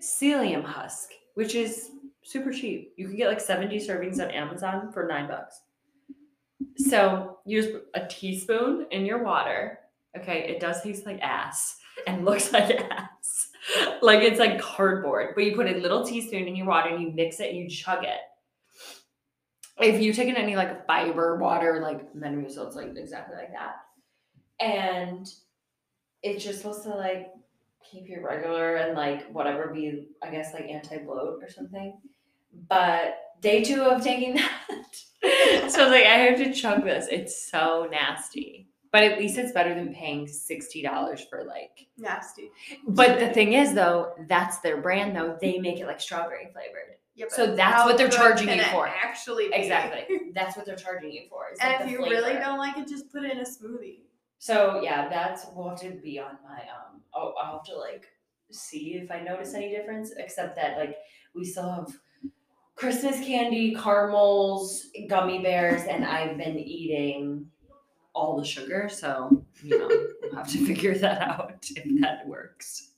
psyllium 0.00 0.64
husk, 0.64 1.10
which 1.34 1.54
is 1.54 1.90
super 2.22 2.52
cheap. 2.52 2.92
You 2.96 3.08
can 3.08 3.16
get 3.16 3.28
like 3.28 3.40
70 3.40 3.76
servings 3.78 4.22
on 4.22 4.30
Amazon 4.30 4.92
for 4.92 5.06
nine 5.06 5.28
bucks. 5.28 5.60
So 6.76 7.38
use 7.44 7.66
a 7.94 8.06
teaspoon 8.06 8.86
in 8.90 9.04
your 9.04 9.22
water. 9.22 9.78
Okay, 10.18 10.48
it 10.48 10.60
does 10.60 10.82
taste 10.82 11.06
like 11.06 11.20
ass 11.20 11.76
and 12.06 12.24
looks 12.24 12.52
like 12.52 12.80
ass. 12.90 13.48
Like 14.02 14.22
it's 14.22 14.40
like 14.40 14.60
cardboard, 14.60 15.34
but 15.36 15.44
you 15.44 15.54
put 15.54 15.68
a 15.68 15.78
little 15.78 16.04
teaspoon 16.04 16.48
in 16.48 16.56
your 16.56 16.66
water 16.66 16.90
and 16.90 17.00
you 17.00 17.12
mix 17.12 17.38
it 17.38 17.50
and 17.50 17.58
you 17.58 17.68
chug 17.68 18.02
it. 18.02 18.18
If 19.78 20.02
you've 20.02 20.16
taken 20.16 20.36
any 20.36 20.56
like 20.56 20.86
fiber 20.86 21.36
water, 21.36 21.80
like 21.80 22.12
Metamucil, 22.12 22.66
it's 22.66 22.76
like 22.76 22.96
exactly 22.96 23.36
like 23.36 23.52
that. 23.52 23.76
And 24.60 25.28
it's 26.22 26.44
just 26.44 26.58
supposed 26.58 26.82
to 26.84 26.90
like 26.90 27.28
keep 27.88 28.08
you 28.08 28.24
regular 28.26 28.76
and 28.76 28.96
like 28.96 29.30
whatever 29.30 29.72
be, 29.72 30.08
I 30.22 30.30
guess, 30.30 30.52
like 30.52 30.64
anti 30.64 30.98
bloat 30.98 31.40
or 31.42 31.48
something. 31.48 31.98
But 32.68 33.18
day 33.40 33.62
two 33.62 33.82
of 33.82 34.02
taking 34.02 34.34
that. 34.34 34.60
so 35.70 35.80
I 35.80 35.84
was 35.84 35.92
like, 35.92 36.06
I 36.06 36.18
have 36.18 36.38
to 36.38 36.52
chug 36.52 36.84
this. 36.84 37.06
It's 37.10 37.50
so 37.50 37.88
nasty. 37.90 38.68
But 38.92 39.04
at 39.04 39.18
least 39.18 39.38
it's 39.38 39.52
better 39.52 39.74
than 39.74 39.94
paying 39.94 40.26
$60 40.26 41.28
for 41.28 41.44
like. 41.44 41.86
Nasty. 41.96 42.50
But 42.86 43.18
the 43.18 43.30
thing 43.30 43.54
is, 43.54 43.74
though, 43.74 44.12
that's 44.28 44.58
their 44.58 44.76
brand, 44.80 45.16
though. 45.16 45.38
They 45.40 45.58
make 45.58 45.80
it 45.80 45.86
like 45.86 46.00
strawberry 46.00 46.50
flavored. 46.52 46.96
Yeah, 47.14 47.26
So 47.28 47.54
that's 47.54 47.84
what 47.84 47.98
they're 47.98 48.08
charging 48.08 48.48
you 48.48 48.62
for. 48.64 48.86
Actually, 48.86 49.48
be? 49.48 49.54
Exactly. 49.54 50.18
That's 50.34 50.56
what 50.56 50.64
they're 50.64 50.76
charging 50.76 51.12
you 51.12 51.24
for. 51.28 51.44
is, 51.52 51.58
like, 51.58 51.80
And 51.80 51.84
if 51.84 51.90
you 51.90 51.98
really 51.98 52.32
don't 52.34 52.56
like 52.58 52.78
it, 52.78 52.88
just 52.88 53.12
put 53.12 53.22
it 53.22 53.32
in 53.32 53.38
a 53.38 53.44
smoothie. 53.44 53.98
So 54.38 54.80
yeah, 54.82 55.08
that's 55.08 55.46
will 55.54 55.68
have 55.68 55.80
to 55.82 55.90
be 55.90 56.18
on 56.18 56.38
my 56.42 56.62
um. 56.62 57.02
I'll, 57.14 57.34
I'll 57.40 57.52
have 57.58 57.64
to 57.66 57.76
like 57.76 58.08
see 58.50 58.94
if 58.94 59.10
I 59.10 59.20
notice 59.20 59.52
any 59.54 59.70
difference. 59.70 60.12
Except 60.16 60.56
that 60.56 60.78
like 60.78 60.96
we 61.34 61.44
still 61.44 61.70
have 61.70 61.88
Christmas 62.74 63.20
candy, 63.20 63.74
caramels, 63.74 64.86
gummy 65.06 65.42
bears, 65.42 65.82
and 65.82 66.04
I've 66.04 66.38
been 66.38 66.58
eating 66.58 67.46
all 68.14 68.36
the 68.38 68.44
sugar. 68.44 68.88
So 68.90 69.44
you 69.62 69.78
know 69.78 69.88
we'll 70.22 70.34
have 70.34 70.48
to 70.52 70.58
figure 70.66 70.96
that 70.98 71.20
out 71.22 71.64
if 71.76 72.00
that 72.02 72.26
works. 72.26 72.90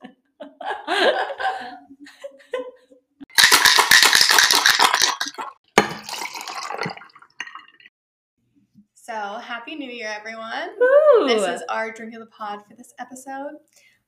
So, 8.95 9.13
happy 9.13 9.75
new 9.75 9.91
year, 9.91 10.11
everyone. 10.15 10.71
Ooh. 10.83 11.27
This 11.29 11.43
is 11.47 11.63
our 11.69 11.93
drink 11.93 12.15
of 12.15 12.21
the 12.21 12.27
pod 12.27 12.61
for 12.67 12.75
this 12.75 12.95
episode. 12.99 13.53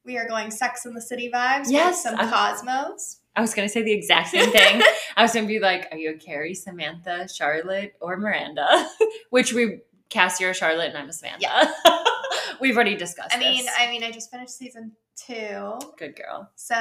We 0.05 0.17
are 0.17 0.27
going 0.27 0.51
Sex 0.51 0.87
in 0.87 0.95
the 0.95 1.03
City 1.03 1.31
vibes 1.33 1.67
Yes, 1.69 1.97
with 1.97 2.15
some 2.15 2.19
I'm- 2.21 2.31
Cosmos. 2.31 3.21
I 3.35 3.43
was 3.43 3.53
gonna 3.53 3.69
say 3.69 3.83
the 3.83 3.93
exact 3.93 4.29
same 4.31 4.51
thing. 4.51 4.81
I 5.15 5.21
was 5.23 5.35
gonna 5.35 5.47
be 5.47 5.61
like, 5.61 5.89
"Are 5.93 5.99
you 5.99 6.11
a 6.11 6.15
Carrie, 6.15 6.55
Samantha, 6.55 7.29
Charlotte, 7.29 7.95
or 8.01 8.17
Miranda?" 8.17 8.89
Which 9.31 9.53
we 9.53 9.81
cast 10.09 10.41
you're 10.41 10.55
Charlotte 10.55 10.89
and 10.89 10.99
I'm 10.99 11.09
a 11.09 11.13
Samantha. 11.13 11.73
We've 12.61 12.75
already 12.75 12.97
discussed. 12.97 13.35
I 13.35 13.39
mean, 13.39 13.65
this. 13.65 13.75
I 13.79 13.91
mean, 13.91 14.03
I 14.03 14.11
just 14.11 14.31
finished 14.31 14.57
season 14.57 14.93
two, 15.17 15.79
good 15.99 16.17
girl. 16.17 16.51
so 16.55 16.75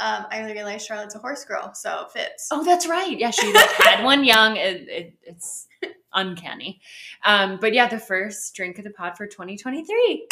um, 0.00 0.26
I 0.30 0.50
realized 0.50 0.86
Charlotte's 0.86 1.14
a 1.14 1.18
horse 1.18 1.44
girl, 1.44 1.74
so 1.74 2.02
it 2.02 2.12
fits. 2.12 2.48
Oh, 2.50 2.64
that's 2.64 2.86
right. 2.86 3.16
Yeah, 3.18 3.30
she 3.30 3.52
like 3.52 3.70
had 3.70 4.04
one 4.04 4.24
young. 4.24 4.56
It, 4.56 4.88
it, 4.88 5.14
it's 5.22 5.68
uncanny. 6.12 6.80
Um, 7.24 7.58
but 7.60 7.74
yeah, 7.74 7.88
the 7.88 7.98
first 7.98 8.54
drink 8.54 8.78
of 8.78 8.84
the 8.84 8.90
pod 8.90 9.16
for 9.16 9.26
2023, 9.26 10.28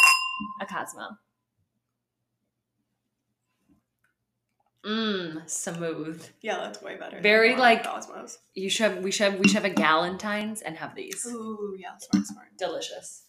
a 0.61 0.65
Cosmo. 0.65 1.17
Mmm, 4.85 5.49
smooth. 5.49 6.25
Yeah, 6.41 6.57
that's 6.57 6.81
way 6.81 6.97
better. 6.97 7.21
Very, 7.21 7.55
like- 7.55 7.83
Cosmos. 7.85 8.39
You 8.53 8.69
should. 8.69 9.03
We 9.03 9.11
should. 9.11 9.39
We 9.39 9.47
should 9.47 9.63
have 9.63 9.71
a 9.71 9.73
Galentine's 9.73 10.61
and 10.61 10.75
have 10.77 10.93
these. 10.95 11.25
Ooh, 11.25 11.75
yeah, 11.79 11.95
smart, 11.97 12.25
smart. 12.27 12.47
Delicious. 12.57 13.23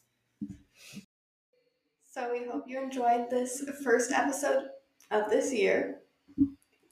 So 2.11 2.31
we 2.33 2.45
hope 2.51 2.65
you 2.67 2.81
enjoyed 2.83 3.29
this 3.31 3.65
first 3.83 4.13
episode 4.13 4.65
of 5.11 5.31
this 5.31 5.53
year. 5.53 6.01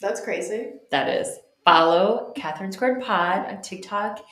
That's 0.01 0.21
crazy. 0.21 0.73
That 0.91 1.09
is. 1.09 1.39
Follow 1.65 2.33
Katherine 2.35 2.73
Squared 2.73 3.03
Pod 3.03 3.47
on 3.47 3.63
TikTok 3.63 4.25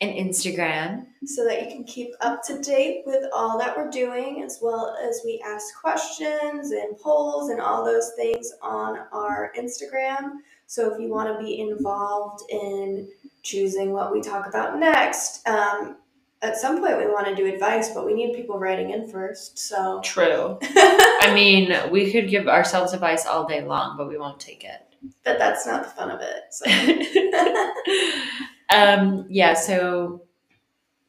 and 0.00 0.10
Instagram. 0.12 1.06
so 1.26 1.44
that 1.44 1.62
you 1.62 1.68
can 1.68 1.84
keep 1.84 2.10
up 2.20 2.42
to 2.44 2.58
date 2.60 3.02
with 3.04 3.24
all 3.34 3.58
that 3.58 3.76
we're 3.76 3.90
doing, 3.90 4.42
as 4.42 4.58
well 4.62 4.96
as 5.06 5.20
we 5.24 5.42
ask 5.46 5.78
questions 5.78 6.70
and 6.70 6.96
polls 6.98 7.50
and 7.50 7.60
all 7.60 7.84
those 7.84 8.12
things 8.16 8.52
on 8.62 8.98
our 9.12 9.52
Instagram. 9.58 10.38
So 10.66 10.92
if 10.92 11.00
you 11.00 11.08
want 11.08 11.28
to 11.36 11.44
be 11.44 11.60
involved 11.60 12.42
in 12.50 13.08
choosing 13.42 13.92
what 13.92 14.12
we 14.12 14.20
talk 14.20 14.46
about 14.46 14.78
next, 14.78 15.46
um, 15.46 15.96
at 16.42 16.56
some 16.56 16.78
point 16.80 16.96
we 16.96 17.06
want 17.06 17.26
to 17.26 17.34
do 17.34 17.46
advice, 17.52 17.90
but 17.90 18.06
we 18.06 18.14
need 18.14 18.34
people 18.34 18.58
writing 18.58 18.90
in 18.90 19.06
first. 19.10 19.58
So 19.58 20.00
True. 20.02 20.58
I 20.62 21.32
mean, 21.34 21.74
we 21.90 22.10
could 22.10 22.30
give 22.30 22.48
ourselves 22.48 22.92
advice 22.94 23.26
all 23.26 23.46
day 23.46 23.62
long, 23.62 23.96
but 23.98 24.08
we 24.08 24.16
won't 24.16 24.40
take 24.40 24.64
it. 24.64 24.80
but 25.24 25.38
that's 25.38 25.66
not 25.66 25.82
the 25.84 25.90
fun 25.90 26.10
of 26.10 26.20
it. 26.22 26.44
So 26.50 26.64
um, 28.74 29.26
yeah, 29.28 29.54
so 29.54 30.22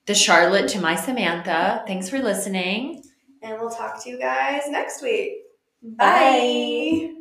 the 0.05 0.15
Charlotte 0.15 0.67
to 0.69 0.81
my 0.81 0.95
Samantha. 0.95 1.83
Thanks 1.87 2.09
for 2.09 2.19
listening. 2.19 3.03
and 3.41 3.59
we'll 3.59 3.69
talk 3.69 4.03
to 4.03 4.09
you 4.09 4.19
guys 4.19 4.63
next 4.67 5.01
week. 5.01 5.33
Bye. 5.83 7.09
Bye. 7.13 7.20